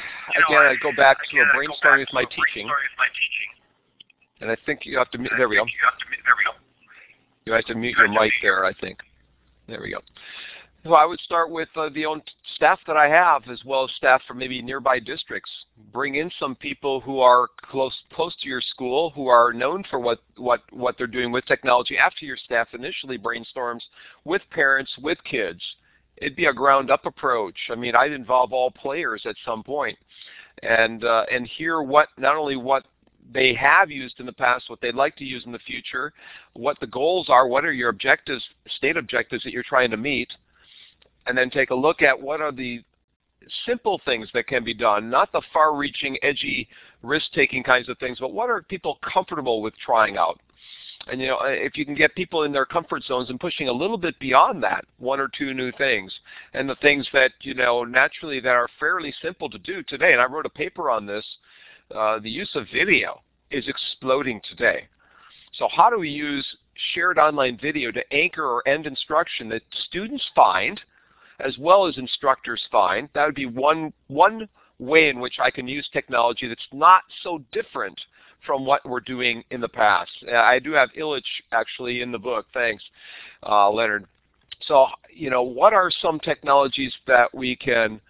[0.49, 2.69] I go back to a brainstorming with my teaching,
[4.39, 5.17] and I think you have to.
[5.37, 5.65] There we go.
[7.45, 8.99] You have to mute your mic there, I think.
[9.67, 9.99] There we go.
[10.83, 12.23] So I would start with uh, the own
[12.55, 15.51] staff that I have, as well as staff from maybe nearby districts.
[15.93, 19.99] Bring in some people who are close close to your school, who are known for
[19.99, 21.99] what what what they're doing with technology.
[21.99, 23.83] After your staff initially brainstorms
[24.25, 25.61] with parents, with kids,
[26.17, 27.57] it'd be a ground up approach.
[27.69, 29.99] I mean, I'd involve all players at some point,
[30.63, 32.85] and uh, and hear what not only what
[33.33, 36.11] they have used in the past, what they'd like to use in the future,
[36.53, 38.43] what the goals are, what are your objectives,
[38.77, 40.29] state objectives that you're trying to meet,
[41.27, 42.83] and then take a look at what are the
[43.65, 46.67] simple things that can be done, not the far-reaching, edgy,
[47.01, 50.39] risk-taking kinds of things, but what are people comfortable with trying out?
[51.07, 53.73] And you know, if you can get people in their comfort zones and pushing a
[53.73, 56.13] little bit beyond that, one or two new things,
[56.53, 60.13] and the things that you know naturally that are fairly simple to do today.
[60.13, 61.25] And I wrote a paper on this.
[61.93, 64.87] Uh, the use of video is exploding today.
[65.53, 66.45] So how do we use
[66.93, 70.79] shared online video to anchor or end instruction that students find
[71.43, 73.09] as well as instructors find.
[73.13, 74.47] That would be one, one
[74.79, 77.99] way in which I can use technology that's not so different
[78.45, 80.11] from what we're doing in the past.
[80.33, 81.21] I do have Illich
[81.51, 82.47] actually in the book.
[82.53, 82.83] Thanks,
[83.47, 84.05] uh, Leonard.
[84.67, 88.01] So, you know, what are some technologies that we can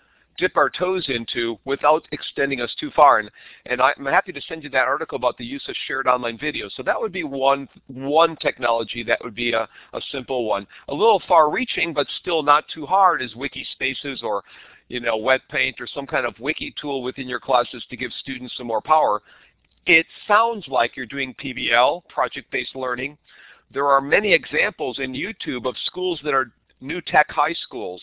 [0.41, 3.19] dip our toes into without extending us too far.
[3.19, 3.29] And,
[3.67, 6.67] and I'm happy to send you that article about the use of shared online video.
[6.75, 10.65] So that would be one, one technology that would be a, a simple one.
[10.89, 14.43] A little far-reaching, but still not too hard is Wikispaces or
[14.87, 18.53] you know, WetPaint or some kind of wiki tool within your classes to give students
[18.57, 19.21] some more power.
[19.85, 23.17] It sounds like you're doing PBL, project-based learning.
[23.71, 28.01] There are many examples in YouTube of schools that are new tech high schools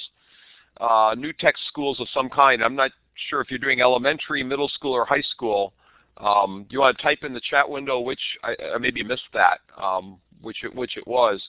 [0.80, 2.62] uh, new tech schools of some kind.
[2.62, 2.90] I'm not
[3.28, 5.72] sure if you're doing elementary, middle school, or high school.
[6.18, 9.60] Um, you want to type in the chat window which I, I maybe missed that,
[9.80, 11.42] um, which it, which it was,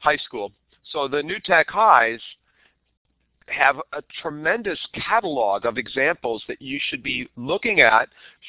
[0.00, 0.52] high school.
[0.92, 2.20] So the new tech highs
[3.48, 8.08] have a tremendous catalog of examples that you should be looking at,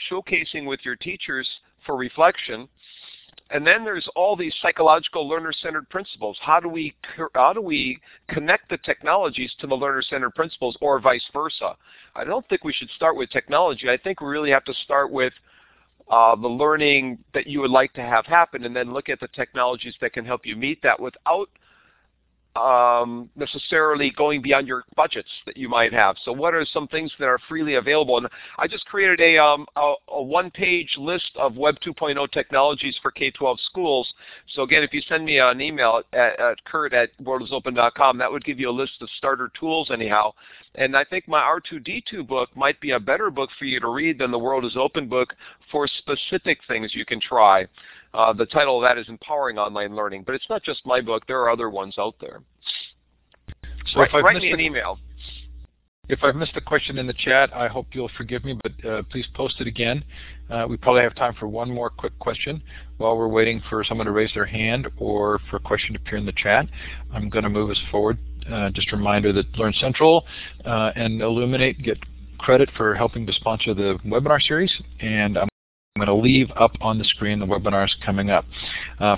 [0.10, 1.48] showcasing with your teachers
[1.86, 2.68] for reflection,
[3.50, 6.38] and then there's all these psychological learner-centered principles.
[6.42, 6.94] How do we
[7.34, 11.76] how do we connect the technologies to the learner-centered principles, or vice versa?
[12.16, 13.90] I don't think we should start with technology.
[13.90, 15.34] I think we really have to start with
[16.10, 19.28] uh, the learning that you would like to have happen, and then look at the
[19.30, 21.50] technologies that can help you meet that without
[22.58, 26.16] um, necessarily going beyond your budgets that you might have.
[26.24, 28.18] So what are some things that are freely available?
[28.18, 28.28] And
[28.58, 33.58] I just created a, um, a, a one-page list of Web 2.0 technologies for K-12
[33.60, 34.12] schools.
[34.56, 38.44] So again, if you send me an email at, at curt at worldisopen.com, that would
[38.44, 40.34] give you a list of starter tools anyhow.
[40.76, 44.20] And I think my R2D2 book might be a better book for you to read
[44.20, 45.34] than the World is Open book
[45.72, 47.68] for specific things you can try.
[48.14, 51.26] Uh, the title of that is Empowering Online Learning, but it's not just my book.
[51.28, 52.42] There are other ones out there.
[53.94, 55.00] So write, write me an email.
[56.10, 59.04] If I've missed a question in the chat, I hope you'll forgive me, but uh,
[59.12, 60.06] please post it again.
[60.50, 62.64] Uh, we probably have time for one more quick question
[62.98, 66.18] while we're waiting for someone to raise their hand or for a question to appear
[66.18, 66.66] in the chat.
[67.14, 68.18] I'm going to move us forward.
[68.50, 70.26] Uh, just a reminder that Learn Central
[70.64, 71.98] uh, and Elluminate get
[72.38, 75.50] credit for helping to sponsor the webinar series, and I'm
[76.00, 78.46] I'm going to leave up on the screen the webinars coming up.
[79.00, 79.18] Uh,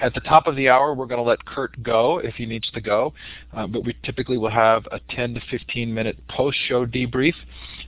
[0.00, 2.70] at the top of the hour, we're going to let Curt go if he needs
[2.72, 3.14] to go,
[3.56, 7.32] uh, but we typically will have a 10 to 15 minute post-show debrief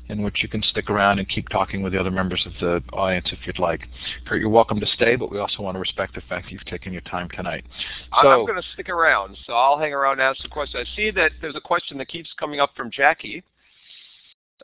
[0.09, 2.83] in which you can stick around and keep talking with the other members of the
[2.95, 3.83] audience if you'd like.
[4.27, 6.65] Curt, you're welcome to stay, but we also want to respect the fact that you've
[6.65, 7.65] taken your time tonight.
[8.23, 10.81] So, I'm going to stick around, so I'll hang around and ask the question.
[10.81, 13.45] I see that there's a question that keeps coming up from Jackie.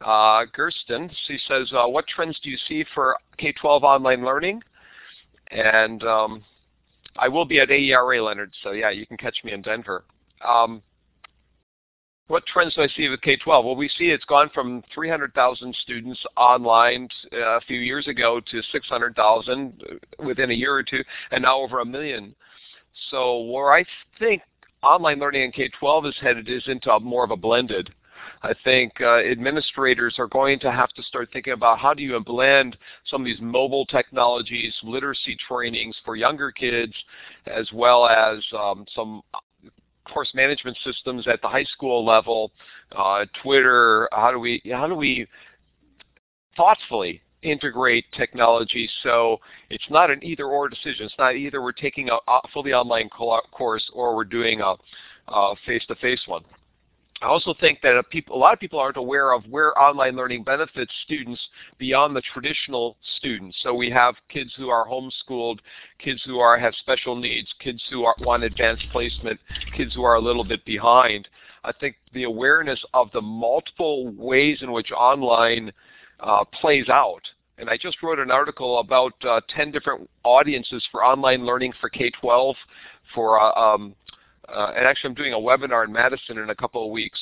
[0.04, 4.62] Uh, Gersten, she says, uh, what trends do you see for K-12 online learning?
[5.50, 6.44] And um,
[7.18, 10.04] I will be at AERA, Leonard, so yeah, you can catch me in Denver.
[10.46, 10.82] Um,
[12.28, 13.64] what trends do I see with K-12?
[13.64, 18.62] Well, we see it's gone from 300,000 students online uh, a few years ago to
[18.72, 19.82] 600,000
[20.24, 22.34] within a year or two, and now over a million.
[23.10, 23.84] So where I
[24.18, 24.42] think
[24.82, 27.90] online learning in K-12 is headed is into more of a blended
[28.42, 32.18] I think uh, administrators are going to have to start thinking about how do you
[32.20, 36.94] blend some of these mobile technologies, literacy trainings for younger kids,
[37.46, 39.22] as well as um, some
[40.12, 42.52] course management systems at the high school level,
[42.96, 45.26] uh, Twitter, how do we how do we
[46.56, 49.38] thoughtfully integrate technology so
[49.70, 51.06] it's not an either or decision.
[51.06, 52.18] It's not either we're taking a,
[52.52, 54.74] fully online course or we're doing a
[55.66, 56.44] face-to-face -face one.
[57.22, 60.44] I also think that a, a, lot of people aren't aware of where online learning
[60.44, 61.40] benefits students
[61.78, 63.56] beyond the traditional students.
[63.62, 65.60] So we have kids who are homeschooled,
[65.98, 69.40] kids who are have special needs, kids who are, want advanced placement,
[69.76, 71.28] kids who are a little bit behind.
[71.64, 75.72] I think the awareness of the multiple ways in which online
[76.20, 77.22] uh, plays out
[77.58, 81.88] and I just wrote an article about uh, 10 different audiences for online learning for
[81.88, 82.54] K-12
[83.14, 83.94] for uh, um,
[84.48, 87.20] and actually I'm doing a webinar in Madison in a couple of weeks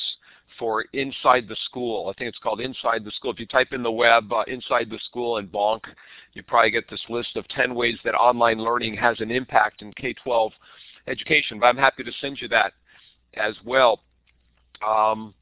[0.59, 2.09] for Inside the School.
[2.09, 3.31] I think it's called Inside the School.
[3.31, 5.81] If you type in the web uh, Inside the School and Bonk,
[6.33, 9.91] you probably get this list of 10 ways that online learning has an impact in
[9.93, 10.51] K-12
[11.07, 11.59] education.
[11.59, 12.73] But I'm happy to send you that
[13.35, 14.01] as well.
[14.85, 15.33] Um,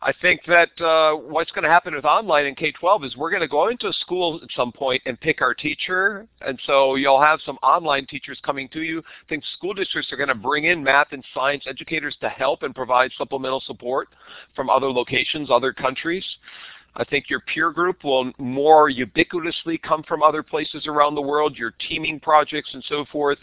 [0.00, 3.42] I think that uh, what's going to happen with online in K-12 is we're going
[3.42, 7.20] to go into a school at some point and pick our teacher, and so you'll
[7.20, 9.00] have some online teachers coming to you.
[9.00, 12.62] I think school districts are going to bring in math and science educators to help
[12.62, 14.08] and provide supplemental support
[14.54, 16.24] from other locations, other countries.
[16.94, 21.56] I think your peer group will more ubiquitously come from other places around the world,
[21.56, 23.38] your teaming projects and so forth.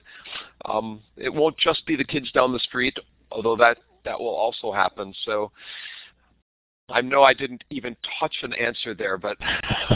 [0.65, 2.97] Um, it won't just be the kids down the street,
[3.31, 5.13] although that, that will also happen.
[5.25, 5.51] So
[6.89, 9.37] I know I didn't even touch an answer there, but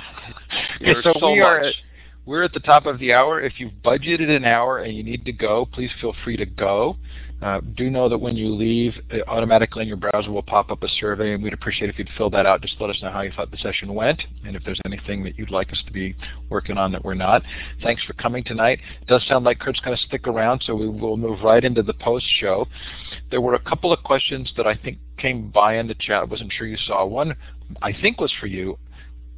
[0.82, 1.46] okay, so, so we much.
[1.46, 1.76] are at,
[2.26, 3.40] we're at the top of the hour.
[3.42, 6.98] If you've budgeted an hour and you need to go, please feel free to go.
[7.42, 8.94] Uh, do know that when you leave,
[9.28, 12.30] automatically in your browser will pop up a survey, and we'd appreciate if you'd fill
[12.30, 12.62] that out.
[12.62, 15.38] Just let us know how you thought the session went, and if there's anything that
[15.38, 16.16] you'd like us to be
[16.50, 17.42] working on that we're not.
[17.82, 18.80] Thanks for coming tonight.
[19.02, 21.82] It does sound like Curt's going to stick around, so we will move right into
[21.82, 22.68] the post-show.
[23.32, 26.22] There were a couple of questions that I think came by in the chat.
[26.22, 27.06] I wasn't sure you saw.
[27.06, 27.36] One,
[27.82, 28.78] I think, was for you.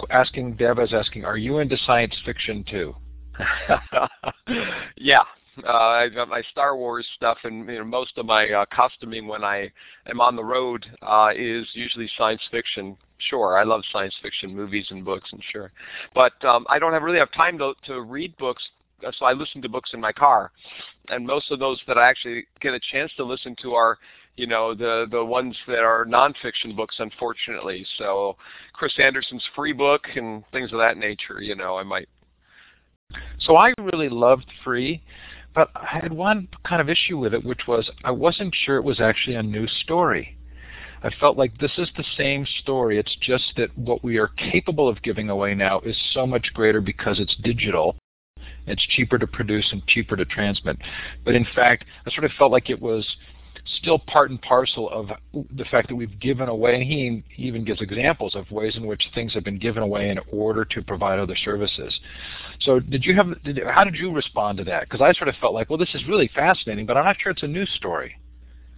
[0.09, 2.95] Asking Deb is asking, are you into science fiction too?
[4.97, 5.21] yeah,
[5.65, 9.27] uh, I've got my Star Wars stuff, and you know, most of my uh, costuming
[9.27, 9.71] when I
[10.07, 12.97] am on the road uh, is usually science fiction.
[13.29, 15.71] Sure, I love science fiction movies and books, and sure,
[16.15, 18.63] but um, I don't have really have time to to read books,
[19.17, 20.51] so I listen to books in my car,
[21.09, 23.97] and most of those that I actually get a chance to listen to are
[24.37, 27.85] you know the the ones that are nonfiction books unfortunately.
[27.97, 28.37] So
[28.73, 32.07] chris anderson's free book and things of that nature you know i might.
[33.39, 35.03] So i really loved free
[35.53, 38.83] but I had one kind of issue with it, which was I wasn't sure it
[38.83, 40.37] was actually a new story.
[41.03, 42.99] I felt like this is the same story.
[42.99, 46.79] It's just that what we are capable of giving away now is so much greater
[46.79, 47.95] because it's digital.
[48.67, 50.77] It's cheaper to produce and cheaper to transmit.
[51.25, 53.07] But in fact, I sort of felt like it was
[53.77, 55.09] still part and parcel of
[55.55, 59.09] the fact that we've given away, and he, even gives examples of ways in which
[59.13, 61.99] things have been given away in order to provide other services.
[62.61, 64.83] So did you have, did, how did you respond to that?
[64.83, 67.31] Because I sort of felt like, well, this is really fascinating, but I'm not sure
[67.31, 68.15] it's a news story.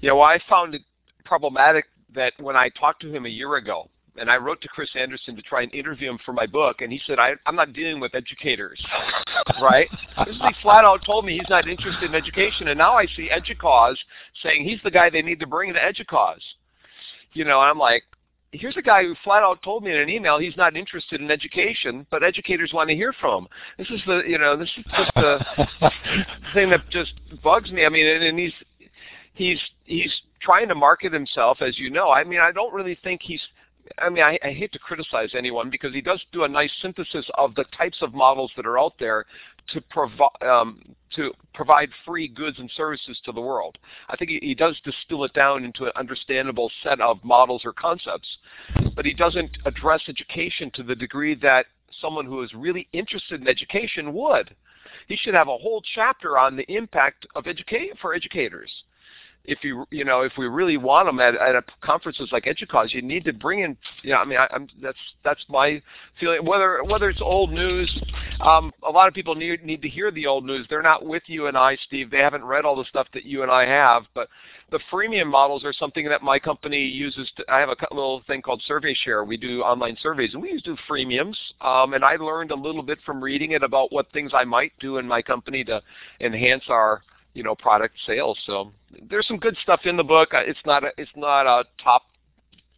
[0.01, 0.81] Yeah, well, I found it
[1.23, 4.89] problematic that when I talked to him a year ago, and I wrote to Chris
[4.95, 7.73] Anderson to try and interview him for my book, and he said, I, am not
[7.73, 8.83] dealing with educators,
[9.61, 9.89] right?
[10.25, 13.05] This is he flat out told me he's not interested in education, and now I
[13.07, 13.97] see EDUCAUSE
[14.43, 16.43] saying he's the guy they need to bring into EDUCAUSE.
[17.33, 18.03] You know, I'm like,
[18.51, 21.31] here's a guy who flat out told me in an email he's not interested in
[21.31, 23.49] education, but educators want to hear from him.
[23.79, 25.39] This is the, you know, this is just the
[26.53, 27.85] thing that just bugs me.
[27.85, 28.53] I mean, and, and he's,
[29.33, 32.11] he's, he's trying to market himself, as you know.
[32.11, 33.41] I mean, I don't really think he's
[33.97, 37.29] I mean, I, I, hate to criticize anyone because he does do a nice synthesis
[37.37, 39.25] of the types of models that are out there
[39.69, 43.77] to, provi um, to provide free goods and services to the world.
[44.09, 47.73] I think he, he, does distill it down into an understandable set of models or
[47.73, 48.37] concepts,
[48.95, 51.65] but he doesn't address education to the degree that
[52.01, 54.55] someone who is really interested in education would.
[55.07, 58.71] He should have a whole chapter on the impact of educate for educators
[59.45, 63.01] if you you know if we really want them at, at conferences like EDUCAUSE, you
[63.01, 63.77] need to bring in.
[64.01, 65.81] You know, I mean, I, am that's that's my
[66.19, 66.45] feeling.
[66.45, 67.91] Whether whether it's old news,
[68.39, 70.65] um, a lot of people need need to hear the old news.
[70.69, 72.09] They're not with you and I, Steve.
[72.09, 74.03] They haven't read all the stuff that you and I have.
[74.15, 74.29] But
[74.71, 77.29] the freemium models are something that my company uses.
[77.37, 79.27] To, I have a little thing called SurveyShare.
[79.27, 81.35] We do online surveys, and we use do freemiums.
[81.59, 84.71] Um, and I learned a little bit from reading it about what things I might
[84.79, 85.81] do in my company to
[86.21, 87.03] enhance our
[87.33, 88.37] you know product sales.
[88.45, 88.71] So
[89.09, 90.33] there's some good stuff in the book.
[90.33, 92.03] Uh, it's not a, it's not a top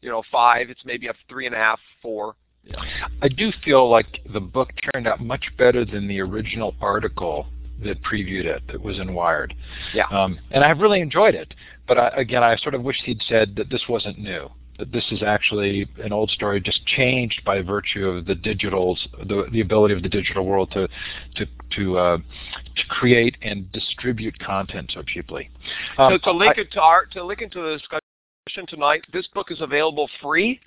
[0.02, 0.70] you know five.
[0.70, 2.36] It's maybe a three and a half, four.
[2.64, 2.82] Yeah.
[3.22, 7.46] I do feel like the book turned out much better than the original article
[7.84, 9.54] that previewed it that was in Wired.
[9.94, 10.08] Yeah.
[10.08, 11.54] Um, and I've really enjoyed it.
[11.88, 15.24] But I, again, I sort of wish he'd said that this wasn't new this is
[15.24, 18.98] actually an old story just changed by virtue of the digitals,
[19.28, 20.88] the, the ability of the digital world to,
[21.36, 21.46] to,
[21.76, 25.50] to, uh, to create and distribute content so cheaply.
[25.98, 29.28] Um, so to link I, it to our, to link into the discussion tonight, this
[29.34, 30.60] book is available free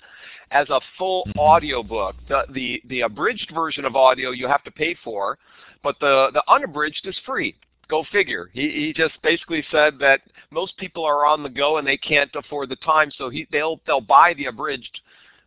[0.51, 1.39] as a full mm -hmm.
[1.41, 2.15] audio book.
[2.27, 5.37] The, the, the abridged version of audio you have to pay for,
[5.83, 7.55] but the, the unabridged is free.
[7.87, 8.49] Go figure.
[8.53, 10.21] He, he just basically said that
[10.51, 13.79] most people are on the go and they can't afford the time, so he, they'll
[13.85, 15.01] they'll buy the abridged.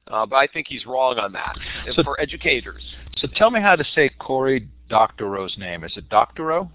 [0.08, 1.56] Uh, but I think he's wrong on that
[1.94, 2.82] so, for educators.
[3.18, 5.84] So tell me how to say Cory Doctorow's name.
[5.84, 6.68] Is it Doctorow?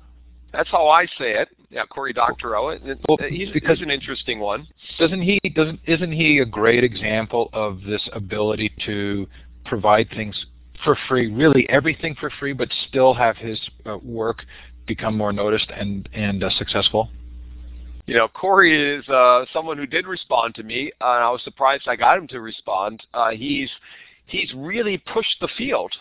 [0.54, 1.50] That's how I say it.
[1.70, 2.80] yeah, Cory Doctorow.
[3.08, 4.66] Well, he's, because he's an interesting one.
[4.98, 5.40] Doesn't he?
[5.54, 9.28] Doesn't isn't he a great example of this ability to
[9.66, 10.46] provide things
[10.84, 14.44] for free, really everything for free, but still have his uh, work
[14.86, 17.10] become more noticed and and uh, successful?
[18.08, 21.90] You know, Cory is uh, someone who did respond to me, and I was surprised
[21.90, 23.06] I got him to respond.
[23.14, 23.70] Uh, he's
[24.28, 25.92] he's really pushed the field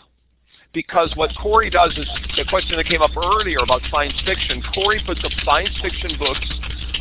[0.73, 4.63] because what Cory does is the question that came up earlier about science fiction.
[4.73, 6.49] Cory puts up science fiction books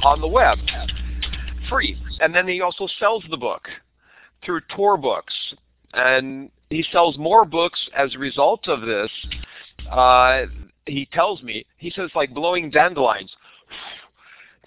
[0.03, 0.59] on the web,
[1.69, 3.69] free, and then he also sells the book
[4.45, 5.35] through Tor Books,
[5.95, 9.11] and he sells more books as a result of this.
[9.89, 10.47] Uh,
[10.87, 13.31] he tells me he says like blowing dandelions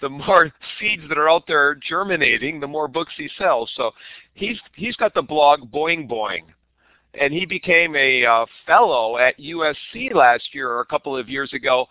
[0.00, 3.70] the more seeds that are out there germinating, the more books he sells.
[3.76, 3.92] So
[4.34, 6.44] he's he's got the blog Boing Boing,
[7.14, 11.52] and he became a uh, fellow at USC last year or a couple of years
[11.52, 11.86] ago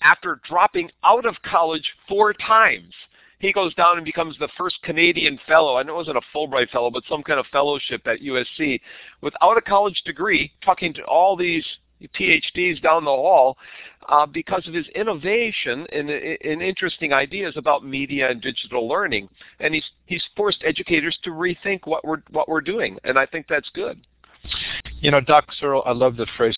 [0.00, 2.92] after dropping out of college four times.
[3.38, 5.76] He goes down and becomes the first Canadian fellow.
[5.76, 8.80] I know it wasn't a Fulbright fellow, but some kind of fellowship at USC
[9.20, 11.66] without a college degree, talking to all these
[12.08, 13.56] PhDs down the hall
[14.08, 19.28] uh, because of his innovation and, and interesting ideas about media and digital learning.
[19.60, 23.46] And he's he's forced educators to rethink what we're what we're doing, and I think
[23.48, 24.00] that's good.
[25.00, 26.56] You know, Doc Searle, I love the phrase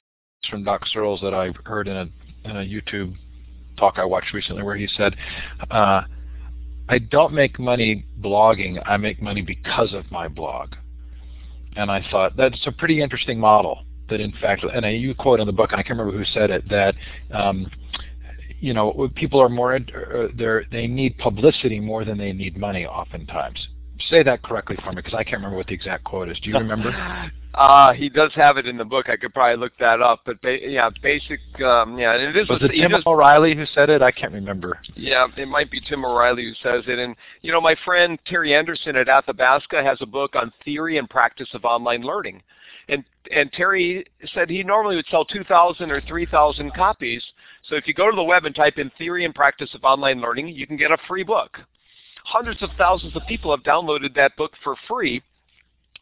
[0.50, 2.08] from Doc Searls that I heard in a,
[2.48, 3.14] in a YouTube
[3.76, 5.16] talk I watched recently where he said,
[5.70, 6.02] uh,
[6.88, 10.74] I don't make money blogging, I make money because of my blog.
[11.76, 15.46] And I thought that's a pretty interesting model that in fact, and you quote in
[15.46, 16.94] the book, and I can't remember who said it, that
[17.32, 17.70] um,
[18.60, 20.28] you know people are more uh,
[20.70, 23.68] they need publicity more than they need money oftentimes.
[24.10, 26.38] Say that correctly for me because I can't remember what the exact quote is.
[26.40, 26.92] Do you remember?
[27.54, 29.08] Uh, he does have it in the book.
[29.08, 30.22] I could probably look that up.
[30.26, 31.38] But ba- yeah, basic.
[31.64, 32.48] Um, yeah, and it is.
[32.48, 34.02] Was it Tim just, O'Reilly who said it?
[34.02, 34.80] I can't remember.
[34.96, 36.98] Yeah, it might be Tim O'Reilly who says it.
[36.98, 41.08] And you know, my friend Terry Anderson at Athabasca has a book on theory and
[41.08, 42.42] practice of online learning
[42.88, 44.04] and and Terry
[44.34, 47.24] said he normally would sell 2,000 or 3,000 copies.
[47.68, 50.20] So if you go to the web and type in theory and practice of online
[50.20, 51.58] learning, you can get a free book.
[52.24, 55.22] Hundreds of thousands of people have downloaded that book for free,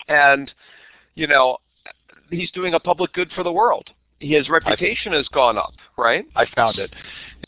[0.09, 0.53] and
[1.15, 1.59] you know
[2.31, 3.91] he's doing a public good for the world.
[4.21, 6.25] His reputation has gone up, right?
[6.37, 6.93] I found it.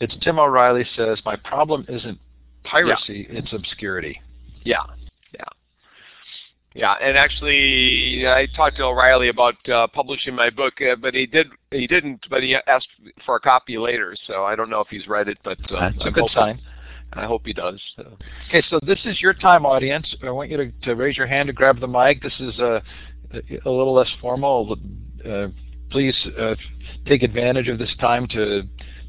[0.01, 2.19] It's Tim O'Reilly says my problem isn't
[2.65, 3.39] piracy, yeah.
[3.39, 4.21] it's obscurity.
[4.65, 4.83] Yeah,
[6.75, 11.25] yeah, and actually, I talked to O'Reilly about uh, publishing my book, uh, but he
[11.25, 12.25] did he didn't.
[12.29, 12.89] But he asked
[13.25, 15.37] for a copy later, so I don't know if he's read it.
[15.41, 16.59] But uh, that's I'm a good sign.
[17.13, 17.81] I hope he does.
[17.95, 18.17] So.
[18.49, 20.13] Okay, so this is your time, audience.
[20.21, 22.21] I want you to, to raise your hand to grab the mic.
[22.21, 22.83] This is a
[23.31, 24.77] a little less formal.
[25.25, 25.47] Uh,
[25.91, 26.55] please uh,
[27.05, 28.63] take advantage of this time to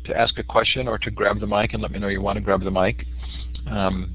[0.05, 2.37] to ask a question or to grab the mic and let me know you want
[2.37, 3.05] to grab the mic.
[3.69, 4.15] Um,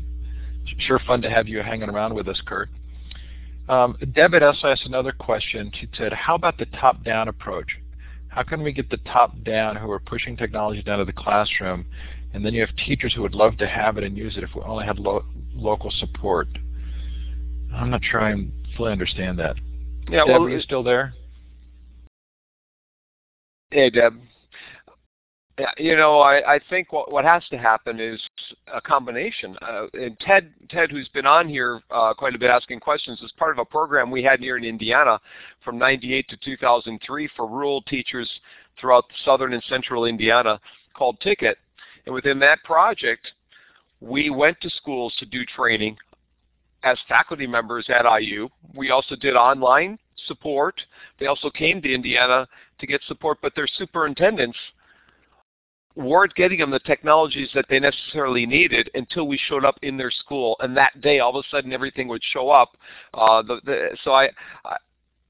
[0.80, 2.70] sure fun to have you hanging around with us, Curt.
[3.70, 5.72] Um, Deb also asked another question.
[5.80, 7.78] She said, how about the top-down approach?
[8.28, 11.86] How can we get the top-down who are pushing technology down to the classroom,
[12.34, 14.50] and then you have teachers who would love to have it and use it if
[14.56, 16.48] we only had lo local support?
[17.74, 18.34] I'm not sure I
[18.76, 19.56] fully understand that.
[20.10, 21.14] Yeah, Deb, well, are you still there?
[23.70, 24.20] Hey, Deb.
[25.78, 28.22] You know, I, I think what, what has to happen is
[28.74, 29.56] a combination.
[29.62, 33.32] Uh, and Ted, Ted, who's been on here uh, quite a bit asking questions, is
[33.38, 35.20] part of a program we had here in Indiana
[35.64, 38.30] from 98 to 2003 for rural teachers
[38.80, 40.60] throughout southern and central Indiana
[40.94, 41.56] called TICKIT.
[42.06, 43.32] And within that project,
[44.00, 45.98] we went to schools to do training
[46.84, 48.50] as faculty members at IU.
[48.74, 50.82] We also did online support.
[51.20, 52.48] They also came to Indiana
[52.80, 54.58] to get support, but their superintendents–
[55.96, 60.12] weren't getting them the technologies that they necessarily needed until we showed up in their
[60.12, 62.78] school, and that day all of a sudden everything would show up.
[63.14, 64.30] Uh, the, the, so I,
[64.66, 64.78] I,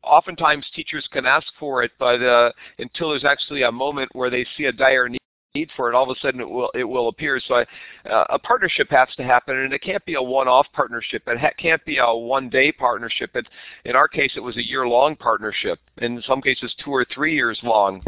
[0.04, 4.46] oftentimes teachers can ask for it, but uh, until there's actually a moment where they
[4.58, 5.18] see a dire need
[5.54, 7.40] need for it, all of a sudden it will it will appear.
[7.46, 11.24] So I, uh, a partnership has to happen, and it can't be a one-off partnership.
[11.28, 13.36] It can't be a one-day partnership.
[13.36, 13.48] It,
[13.86, 15.80] in our case, it was a year-long partnership.
[15.98, 18.02] In some cases, two or three years long.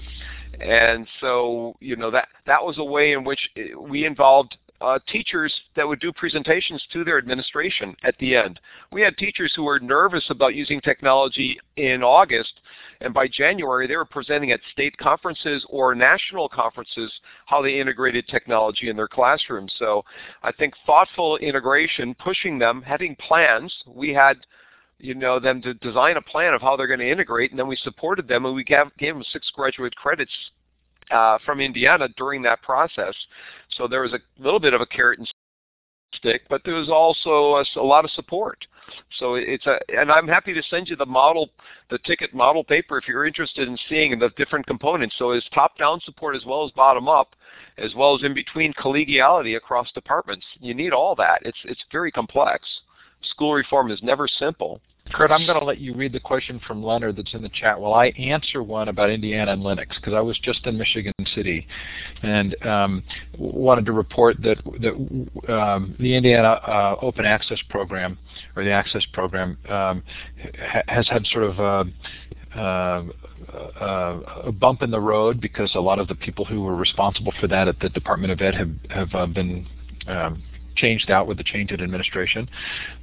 [0.59, 5.53] And so, you know, that, that was a way in which we involved uh, teachers
[5.75, 8.59] that would do presentations to their administration at the end.
[8.91, 12.59] We had teachers who were nervous about using technology in August,
[12.99, 17.11] and by January they were presenting at state conferences or national conferences
[17.45, 19.73] how they integrated technology in their classrooms.
[19.79, 20.03] So
[20.43, 23.73] I think thoughtful integration, pushing them, having plans.
[23.87, 24.45] We had
[25.03, 27.67] you know, them to design a plan of how they're going to integrate, and then
[27.67, 30.31] we supported them, and we gave, gave them six graduate credits
[31.11, 33.13] uh, from Indiana during that process.
[33.71, 35.27] So there was a little bit of a carrot and
[36.15, 38.65] stick, but there was also a, a lot of support.
[39.19, 41.49] So it's a, and I'm happy to send you the model,
[41.89, 45.15] the TICKIT model paper if you're interested in seeing the different components.
[45.17, 47.35] So it's top-down support as well as bottom-up,
[47.77, 50.45] as well as in between collegiality across departments.
[50.61, 51.39] You need all that.
[51.43, 52.65] It's it's very complex.
[53.31, 54.79] School reform is never simple.
[55.11, 57.79] Curt, I'm going to let you read the question from Leonard that's in the chat
[57.79, 61.67] while I answer one about Indiana and Linux because I was just in Michigan City
[62.23, 63.03] and um,
[63.37, 68.17] wanted to report that, that um, the Indiana uh, Open Access Program
[68.55, 70.03] or the Access Program um,
[70.57, 73.03] ha has had sort of a, uh,
[73.53, 77.33] uh, a bump in the road because a lot of the people who were responsible
[77.39, 79.67] for that at the Department of Ed have, have uh, been
[80.07, 80.41] um,
[80.75, 82.49] changed out with the change in administration.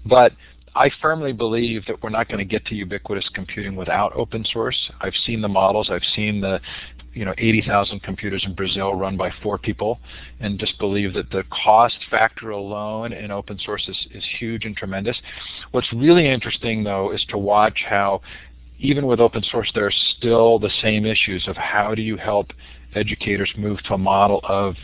[0.06, 0.32] But
[0.74, 4.90] I firmly believe that we're not going to get to ubiquitous computing without open source.
[5.00, 5.90] I've seen the models.
[5.90, 6.60] I've seen the
[7.12, 9.98] you know 80,000 computers in Brazil run by four people
[10.38, 14.76] and just believe that the cost factor alone in open source is, is huge and
[14.76, 15.20] tremendous.
[15.72, 18.20] What's really interesting though is to watch how
[18.78, 22.52] even with open source there are still the same issues of how do you help
[22.94, 24.76] educators move to a model of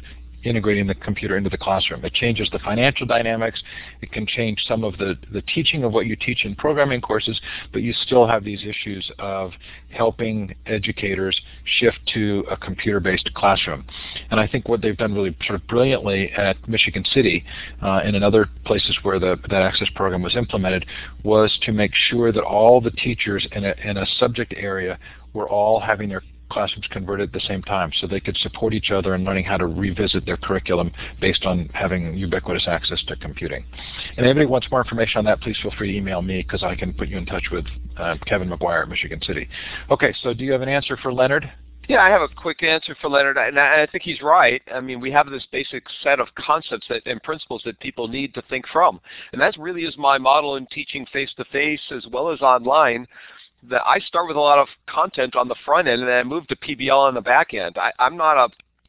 [0.45, 2.05] integrating the computer into the classroom.
[2.05, 3.63] It changes the financial dynamics.
[4.01, 7.41] It can change some of the, the teaching of what you teach in programming courses,
[7.73, 9.53] but you still have these issues of
[9.91, 13.85] helping educators shift to a computer-based classroom.
[14.31, 17.45] And I think what they've done really sort of brilliantly at Michigan City
[17.83, 20.87] uh, and in other places where the, that access program was implemented
[21.25, 24.99] was to make sure that all the teachers in a, in a subject area
[25.33, 28.91] were all having their classrooms converted at the same time so they could support each
[28.91, 33.65] other in learning how to revisit their curriculum based on having ubiquitous access to computing.
[34.17, 36.75] And anybody wants more information on that, please feel free to email me because I
[36.75, 37.67] can put you in touch with
[37.97, 39.49] uh, Kevin McGuire at Michigan City.
[39.91, 41.51] Okay, so do you have an answer for Leonard?
[41.89, 44.61] Yeah, I have a quick answer for Leonard, and I think he's right.
[44.75, 48.35] I mean, we have this basic set of concepts that, and principles that people need
[48.35, 49.01] to think from,
[49.33, 53.07] and that really is my model in teaching face-to-face -face as well as online
[53.71, 56.23] that I start with a lot of content on the front end and then I
[56.23, 57.77] move to PBL on the back end.
[57.79, 58.49] I, I'm not a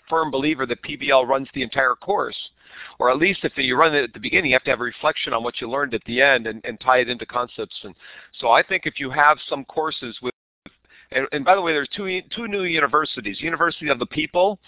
[0.10, 2.38] firm believer that PBL runs the entire course.
[3.00, 4.84] Or at least if you run it at the beginning, you have to have a
[4.84, 7.76] reflection on what you learned at the end and, and tie it into concepts.
[7.84, 7.96] And
[8.40, 10.34] so I think if you have some courses with
[11.12, 14.60] and, and, by the way, there's two, two new universities, University of the People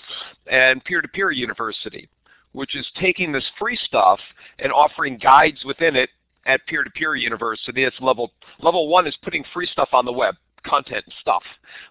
[0.48, 2.08] and Peer-to-Peer -peer University,
[2.54, 4.22] which is taking this free stuff
[4.60, 6.10] and offering guides within it
[6.50, 7.84] at peer-to-peer -peer university.
[7.84, 10.36] It's level level one is putting free stuff on the web,
[10.66, 11.44] content and stuff.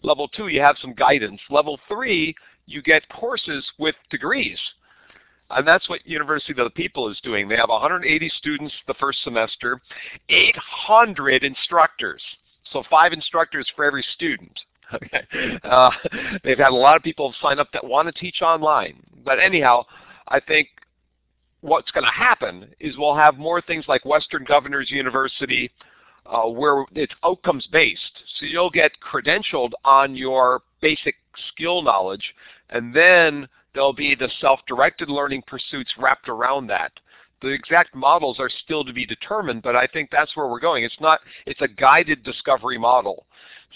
[0.03, 1.41] Level two, you have some guidance.
[1.49, 2.35] Level three,
[2.67, 4.61] you get courses with degrees.
[5.51, 7.49] And that's what University of the People is doing.
[7.49, 9.81] They have 180 students the first semester,
[10.29, 12.23] 800 instructors.
[12.71, 14.59] So five instructors for every student.
[14.91, 15.23] Okay.
[15.65, 15.91] Uh,
[16.43, 19.03] they've had a lot of people sign up that want to teach online.
[19.23, 19.85] But anyhow,
[20.29, 20.69] I think
[21.61, 25.71] what's going to happen is we'll have more things like Western Governors University
[26.27, 28.23] uh, where it's outcomes based.
[28.39, 31.17] So you'll get credentialed on your basic
[31.53, 32.35] skill knowledge
[32.71, 36.93] and then there'll be the self-directed learning pursuits wrapped around that.
[37.41, 40.83] The exact models are still to be determined, but I think that's where we're going.
[40.83, 41.21] It's not.
[41.47, 43.27] It's a guided discovery model.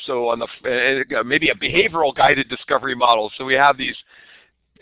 [0.07, 3.31] So on the uh, maybe a behavioral guided discovery model.
[3.39, 3.95] So we have these.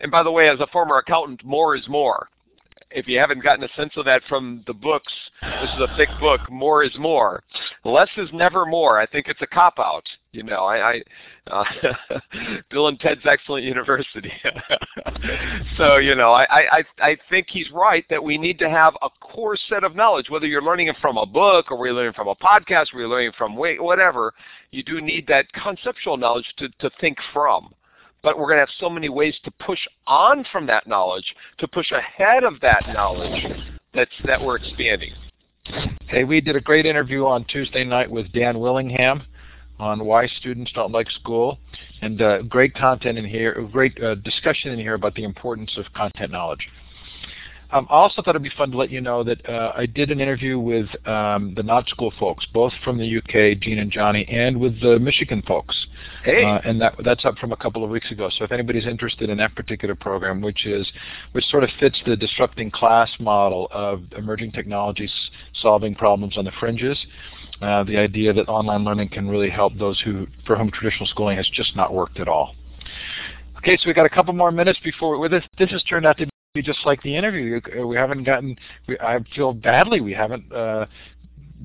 [0.01, 2.31] And by the way, as a former accountant, more is more
[2.90, 5.12] if you haven't gotten a sense of that from the books,
[5.42, 7.42] this is a thick book, more is more.
[7.84, 9.00] Less is never more.
[9.00, 10.04] I think it's a cop-out.
[10.32, 11.02] You know, I, I
[11.50, 11.64] uh,
[12.70, 14.32] Bill and Ted's Excellent University.
[15.76, 19.08] so, you know, I, I, I think he's right that we need to have a
[19.20, 22.28] core set of knowledge, whether you're learning it from a book or you're learning from
[22.28, 24.34] a podcast or you're learning from whatever,
[24.70, 27.72] you do need that conceptual knowledge to, to think from
[28.22, 31.68] but we're going to have so many ways to push on from that knowledge, to
[31.68, 33.44] push ahead of that knowledge
[33.94, 35.12] that's, that we're expanding.
[36.09, 39.22] Hey, we did a great interview on Tuesday night with Dan Willingham
[39.78, 41.59] on why students don't like school,
[42.02, 45.86] and uh, great content in here, great uh, discussion in here about the importance of
[45.94, 46.68] content knowledge.
[47.72, 50.10] Um, I also thought it'd be fun to let you know that uh, I did
[50.10, 54.26] an interview with um, the Not School folks, both from the UK, Gene and Johnny,
[54.28, 55.86] and with the Michigan folks.
[56.24, 56.44] Hey.
[56.44, 58.28] Uh, and that that's up from a couple of weeks ago.
[58.36, 60.90] So if anybody's interested in that particular program, which is
[61.32, 65.12] which sort of fits the disrupting class model of emerging technologies
[65.60, 66.98] solving problems on the fringes,
[67.62, 71.36] uh, the idea that online learning can really help those who for whom traditional schooling
[71.36, 72.55] has just not worked at all.
[73.59, 75.44] Okay, so we've got a couple more minutes before this.
[75.59, 77.60] This has turned out to be just like the interview.
[77.86, 78.56] We haven't gotten.
[78.89, 80.86] We, I feel badly we haven't uh,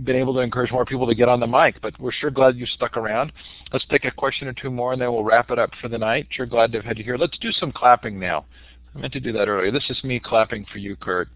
[0.04, 2.56] been able to encourage more people to get on the mic, but we're sure glad
[2.56, 3.32] you stuck around.
[3.74, 5.98] Let's take a question or two more, and then we'll wrap it up for the
[5.98, 6.28] night.
[6.30, 7.18] Sure glad to have had you here.
[7.18, 8.46] Let's do some clapping now.
[8.94, 9.72] I meant to do that earlier.
[9.72, 11.30] This is me clapping for you, Curt,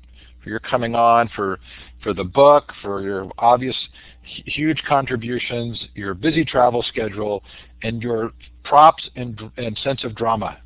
[0.44, 1.60] for your coming on, for
[2.04, 3.76] for the book, for your obvious
[4.22, 7.44] huge contributions, your busy travel schedule,
[7.82, 8.32] and your
[8.64, 10.60] props and, and sense of drama.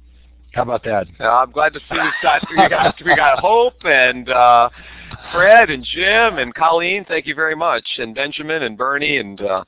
[0.54, 1.08] How about that?
[1.20, 4.70] Uh, I'm glad to see we've got we got we got Hope and uh,
[5.32, 7.06] Fred and Jim and Colleen.
[7.08, 9.64] Thank you very much, and Benjamin and Bernie and uh,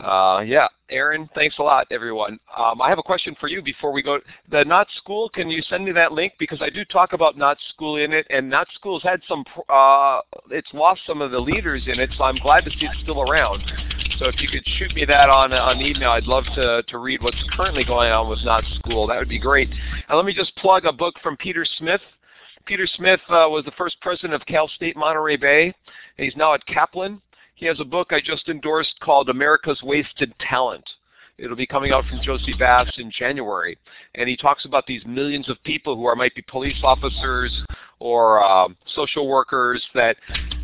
[0.00, 1.30] uh, yeah, Aaron.
[1.34, 2.38] Thanks a lot, everyone.
[2.56, 4.18] Um, I have a question for you before we go.
[4.50, 5.30] The Not School.
[5.30, 8.26] Can you send me that link because I do talk about Not School in it,
[8.28, 9.44] and Not School's had some.
[9.68, 10.20] Uh,
[10.50, 13.22] it's lost some of the leaders in it, so I'm glad to see it's still
[13.22, 13.62] around.
[14.22, 17.20] So if you could shoot me that on on email, I'd love to to read
[17.22, 19.08] what's currently going on with Not School.
[19.08, 19.68] That would be great.
[19.68, 22.00] And let me just plug a book from Peter Smith.
[22.64, 25.64] Peter Smith uh, was the first president of Cal State Monterey Bay.
[25.64, 27.20] And he's now at Kaplan.
[27.56, 30.88] He has a book I just endorsed called America's Wasted Talent.
[31.38, 33.76] It'll be coming out from Jossey-Bass in January,
[34.14, 37.50] and he talks about these millions of people who are might be police officers
[37.98, 40.16] or um, social workers that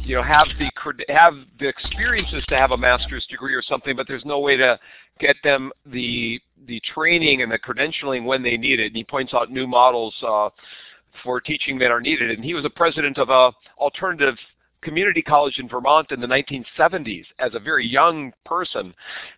[0.09, 0.71] you know have the
[1.13, 4.81] have the experiences to have a master's degree or something, but there's no way to
[5.21, 8.87] get them the the training and the credentialing when they need it.
[8.87, 10.49] And he points out new models uh,
[11.23, 12.31] for teaching that are needed.
[12.31, 14.37] And he was a president of a alternative
[14.83, 18.95] community college in Vermont in the 1970s as a very young person.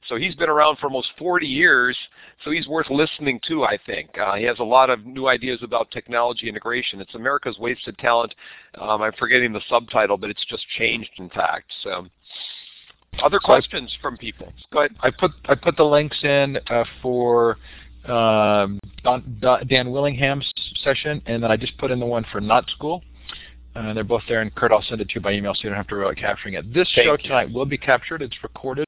[0.09, 1.97] So he's been around for almost 40 years,
[2.45, 4.11] so he's worth listening to, I think.
[4.19, 7.01] Uh, he has a lot of new ideas about technology integration.
[7.01, 8.35] It's America's Wasted Talent.
[8.79, 11.73] Um, I'm forgetting the subtitle, but it's just changed, in fact.
[11.83, 12.07] So.
[13.23, 14.53] Other questions from people?
[14.73, 14.95] Go ahead.
[15.01, 17.59] I put I put the links in uh, for
[18.05, 20.51] um, Don, Don, Dan Willingham's
[20.83, 23.03] session, and then I just put in the one for Not School.
[23.75, 25.69] Uh, they're both there, and Curt, I'll send it to you by email so you
[25.71, 26.73] don't have to worry about capturing it.
[26.75, 27.19] This Thank show you.
[27.19, 28.21] tonight will be captured.
[28.23, 28.85] It's recorded.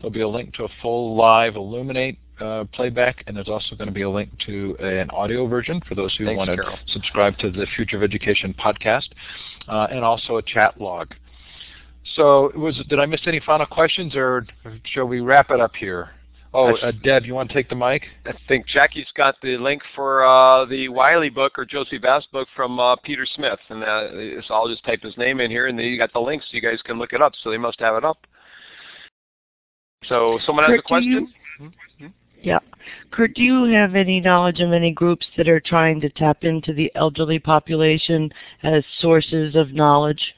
[0.00, 3.88] There'll be a link to a full live Elluminate uh, playback, and there's also going
[3.88, 6.78] to be a link to an audio version for those who Thanks, want to Carol.
[6.88, 9.08] subscribe to the Future of Education podcast,
[9.66, 11.14] uh, and also a chat log.
[12.14, 14.46] So, was did I miss any final questions, or
[14.84, 16.10] shall we wrap it up here?
[16.54, 18.04] Oh, uh, Deb, you want to take the mic?
[18.24, 22.80] I think Jackie's got the link for uh, the Wiley book or Jossey-Bass book from
[22.80, 25.84] uh, Peter Smith, and uh, so I'll just type his name in here, and then
[25.86, 27.32] you got the link, so you guys can look it up.
[27.42, 28.26] So they must have it up.
[30.06, 32.14] So someone has a Curt, do you- question.
[32.40, 32.60] Yeah.
[33.10, 36.72] Curt, do you have any knowledge of any groups that are trying to tap into
[36.72, 40.34] the elderly population as sources of knowledge?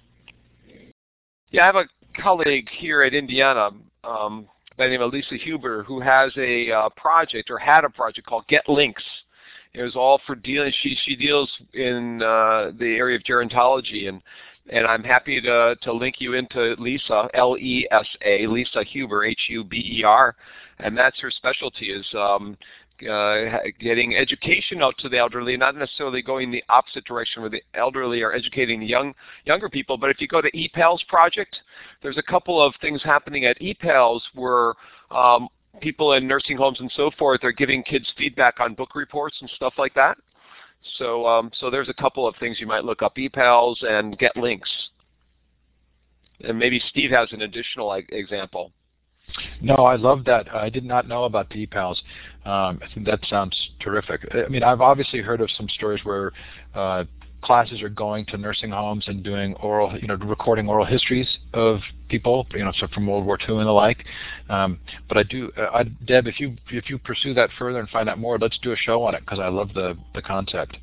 [1.51, 1.89] Yeah, I have a
[2.21, 3.71] colleague here at Indiana
[4.03, 4.49] um,
[4.81, 8.27] by the name of Lesa Huber who has a uh, project or had a project
[8.27, 9.03] called Get Links.
[9.75, 10.73] It was all for dealing.
[10.83, 14.23] She she deals in uh, the area of gerontology, and
[14.71, 19.27] and I'm happy to to link you into Lesa L E S A Lesa Huber
[19.27, 20.35] H U B E R,
[20.79, 22.57] and that's her specialty is um,
[23.09, 27.63] uh, getting education out to the elderly, not necessarily going the opposite direction where the
[27.75, 29.15] elderly are educating the young
[29.45, 29.97] younger people.
[29.97, 31.57] But if you go to ePals project,
[32.03, 34.75] there's a couple of things happening at ePals where
[35.11, 35.49] um,
[35.81, 39.51] people in nursing homes and so forth are giving kids feedback on book reports and
[39.51, 40.19] stuff like that.
[40.99, 44.37] So um, so there's a couple of things you might look up ePals and get
[44.37, 44.71] links.
[46.43, 48.73] And maybe Steve has an additional example.
[49.61, 50.53] No, I love that.
[50.55, 51.97] I did not know about the ePals.
[52.45, 54.27] Um, I think that sounds terrific.
[54.33, 56.33] I mean, I've obviously heard of some stories where
[56.75, 57.05] uh,
[57.43, 61.81] classes are going to nursing homes and doing oral, you know, recording oral histories of
[62.09, 64.05] people, you know, so from World War II and the like.
[64.49, 64.79] Um,
[65.09, 68.09] but I do, uh, I, Deb, if you if you pursue that further and find
[68.09, 70.77] out more, let's do a show on it because I love the the concept.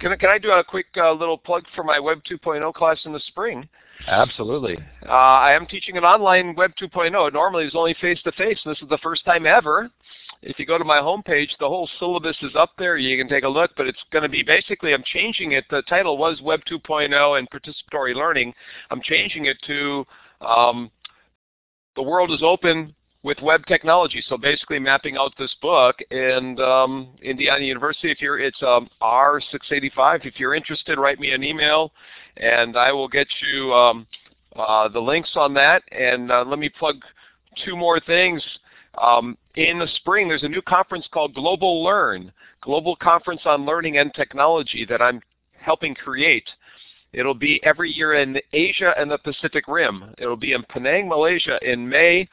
[0.00, 2.98] Can I, can I do a quick uh, little plug for my Web 2.0 class
[3.04, 3.68] in the spring?
[4.06, 4.78] Absolutely.
[5.06, 7.32] Uh, I am teaching an online Web 2.0.
[7.32, 9.90] Normally it's only face-to-face, this is the first time ever.
[10.42, 12.96] If you go to my homepage, the whole syllabus is up there.
[12.96, 15.64] You can take a look, but it's going to be basically, I'm changing it.
[15.70, 18.52] The title was Web 2.0 and Participatory Learning.
[18.90, 20.04] I'm changing it to
[20.40, 20.90] um,
[21.94, 22.92] The World is Open
[23.22, 24.22] with Web Technology.
[24.28, 30.26] So basically mapping out this book and um, Indiana University, if you're, it's um, R685.
[30.26, 31.92] If you're interested, write me an email
[32.36, 34.06] and I will get you um,
[34.56, 35.82] uh, the links on that.
[35.92, 36.96] And uh, let me plug
[37.64, 38.42] two more things.
[39.00, 43.98] Um, in the spring, there's a new conference called Global Learn, Global Conference on Learning
[43.98, 45.20] and Technology that I'm
[45.58, 46.48] helping create.
[47.12, 50.14] It'll be every year in Asia and the Pacific Rim.
[50.18, 52.28] It'll be in Penang, Malaysia in May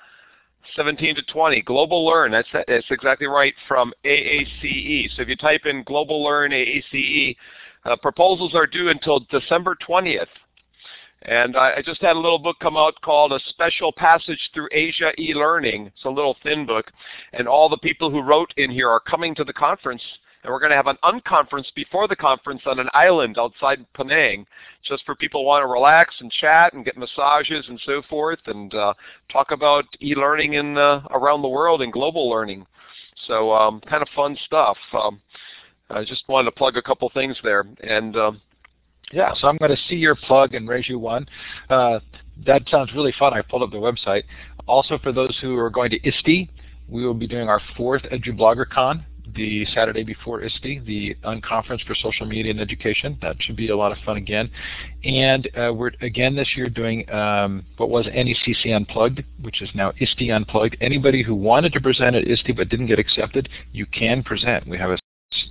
[0.76, 1.62] 17 to 20.
[1.64, 5.16] Global Learn, that's, that's exactly right, from AACE.
[5.16, 7.36] So if you type in Global Learn AACE,
[7.86, 10.28] uh, proposals are due until December 20th.
[11.24, 14.70] And I, I just had a little book come out called A Special Passage Through
[14.72, 15.88] Asia E-Learning.
[15.88, 16.92] It's a little thin book.
[17.34, 20.04] And all the people who wrote in here are coming to the conference.
[20.44, 24.46] And we're going to have an unconference before the conference on an island outside Penang,
[24.84, 28.40] just for people who want to relax and chat and get massages and so forth,
[28.46, 28.94] and uh,
[29.30, 32.66] talk about e-learning in uh, around the world and global learning.
[33.28, 34.78] So um, kind of fun stuff.
[34.94, 35.22] Um,
[35.90, 37.66] I just wanted to plug a couple things there.
[37.84, 38.42] And um,
[39.12, 41.28] yeah, so I'm going to see your plug and raise you one.
[41.70, 42.00] Uh,
[42.46, 43.34] that sounds really fun.
[43.34, 44.24] I pulled up the website.
[44.68, 46.50] Also, for those who are going to ISTE,
[46.88, 49.04] we will be doing our fourth EduBloggerCon
[49.36, 53.18] the Saturday before ISTE, the Unconference for Social Media and Education.
[53.22, 54.50] That should be a lot of fun again.
[55.04, 59.92] And uh, we're again this year doing um, what was NECC Unplugged, which is now
[60.00, 60.78] ISTE Unplugged.
[60.82, 64.68] Anybody who wanted to present at ISTE but didn't get accepted, you can present.
[64.68, 64.98] We have a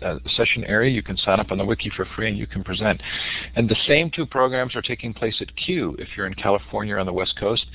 [0.02, 0.90] uh, session area.
[0.90, 3.00] You can sign up on the wiki for free and you can present.
[3.54, 5.96] And the same two programs are taking place at CUE.
[5.98, 7.66] If you're in California or on the West Coast,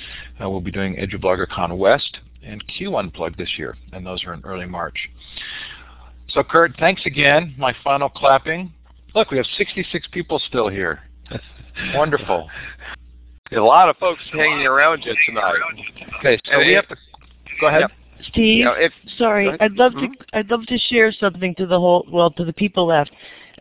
[0.41, 4.41] uh, we'll be doing EduBloggerCon West and CUE Unplugged this year, and those are in
[4.43, 5.09] early March.
[6.33, 7.53] So Curt, thanks again.
[7.57, 8.73] My final clapping.
[9.13, 11.01] Look, we have 66 people still here.
[11.93, 12.49] Wonderful.
[13.51, 15.55] A lot of folks hanging around you tonight.
[16.19, 16.95] Okay, so we have to
[17.61, 17.81] go ahead.
[17.81, 17.91] Yep.
[18.29, 20.13] Steve, you know, if, sorry, I'd love mm-hmm.
[20.13, 23.11] to I'd love to share something to the whole well to the people left.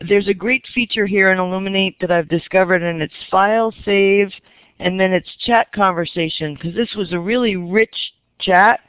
[0.07, 4.31] There's a great feature here in Elluminate that I've discovered, and it's file save,
[4.79, 7.95] and then it's chat conversation because this was a really rich
[8.39, 8.79] chat.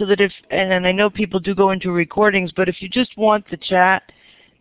[0.00, 3.14] So that if and I know people do go into recordings, but if you just
[3.18, 4.10] want the chat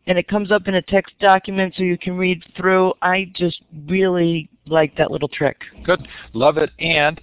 [0.06, 3.61] and it comes up in a text document so you can read through, I just
[3.88, 5.61] really like that little trick.
[5.86, 7.22] Good, love it, and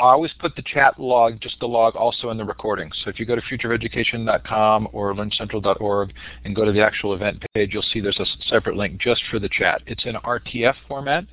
[0.00, 2.90] I always put the chat log, just the log, also in the recording.
[3.04, 6.12] So if you go to futureofeducation.com or learncentral.org
[6.44, 9.38] and go to the actual event page, you'll see there's a separate link just for
[9.38, 9.80] the chat.
[9.86, 11.24] It's in RTF format,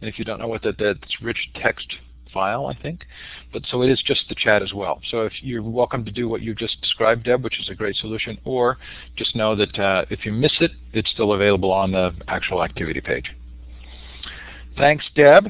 [0.00, 1.96] and if you don't know what that is, it's rich text
[2.36, 3.06] file, I think.
[3.52, 5.00] But so it is just the chat as well.
[5.10, 7.96] So if you're welcome to do what you just described, Deb, which is a great
[7.96, 8.76] solution, or
[9.16, 13.00] just know that uh, if you miss it, it's still available on the actual activity
[13.00, 13.34] page.
[14.76, 15.48] Thanks, Deb.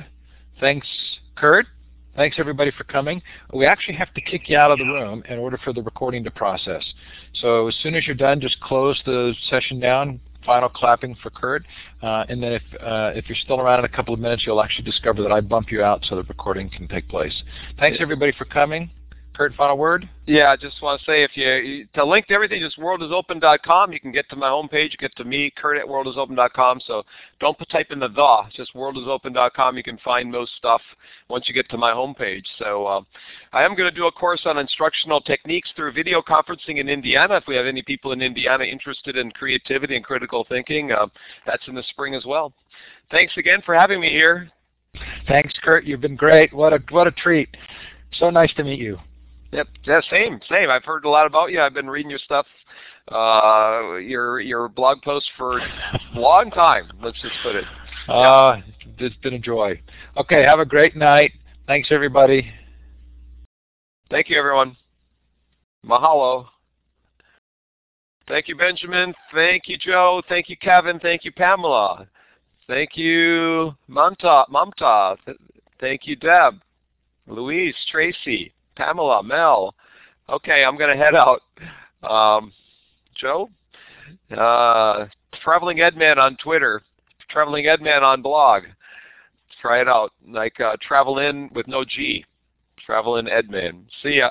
[0.60, 0.86] Thanks,
[1.34, 1.66] Curt.
[2.14, 3.20] Thanks everybody for coming.
[3.52, 6.24] We actually have to kick you out of the room in order for the recording
[6.24, 6.82] to process.
[7.42, 11.66] So as soon as you're done, just close the session down, final clapping for Curt,
[12.02, 14.62] uh, and then if, uh, if you're still around in a couple of minutes, you'll
[14.62, 17.42] actually discover that I bump you out so the recording can take place.
[17.78, 18.90] Thanks everybody for coming.
[19.36, 20.08] Curt, final word?
[20.26, 23.92] Yeah, I just want to say if you to link to everything, just worldisopen.com.
[23.92, 26.80] You can get to my homepage, you get to me, Curt at worldisopen.com.
[26.86, 27.02] So
[27.38, 29.76] don't put, type in the the, just worldisopen.com.
[29.76, 30.80] You can find most stuff
[31.28, 32.44] once you get to my homepage.
[32.58, 33.02] So uh,
[33.52, 37.36] I am going to do a course on instructional techniques through video conferencing in Indiana.
[37.36, 41.08] If we have any people in Indiana interested in creativity and critical thinking, uh,
[41.44, 42.54] that's in the spring as well.
[43.10, 44.50] Thanks again for having me here.
[45.28, 45.84] Thanks, Curt.
[45.84, 46.54] You've been great.
[46.54, 47.54] What a what a treat.
[48.14, 48.98] So nice to meet you.
[49.56, 49.68] Yep.
[49.86, 50.68] Yeah, same, same.
[50.68, 51.62] I've heard a lot about you.
[51.62, 52.44] I've been reading your stuff,
[53.10, 55.64] uh, your your blog posts for a
[56.14, 56.90] long time.
[57.02, 57.64] Let's just put it.
[58.06, 58.60] Uh,
[58.98, 59.80] it's been a joy.
[60.18, 61.32] Okay, have a great night.
[61.66, 62.52] Thanks, everybody.
[64.10, 64.76] Thank you, everyone.
[65.86, 66.48] Mahalo.
[68.28, 69.14] Thank you, Benjamin.
[69.32, 70.20] Thank you, Joe.
[70.28, 70.98] Thank you, Kevin.
[70.98, 72.06] Thank you, Pamela.
[72.66, 74.44] Thank you, Mamta.
[74.50, 75.16] Mamta.
[75.80, 76.60] Thank you, Deb.
[77.26, 78.52] Louise, Tracy.
[78.76, 79.74] Pamela, Mel.
[80.28, 81.42] Okay, I'm going to head out.
[82.02, 82.52] Um,
[83.14, 83.48] Joe?
[84.36, 85.06] Uh,
[85.42, 86.82] Traveling Edman on Twitter.
[87.28, 88.64] Traveling Edman on blog.
[89.60, 90.12] Try it out.
[90.26, 92.24] Like uh, travel in with no G.
[92.84, 93.84] Travel in Edman.
[94.02, 94.30] See ya.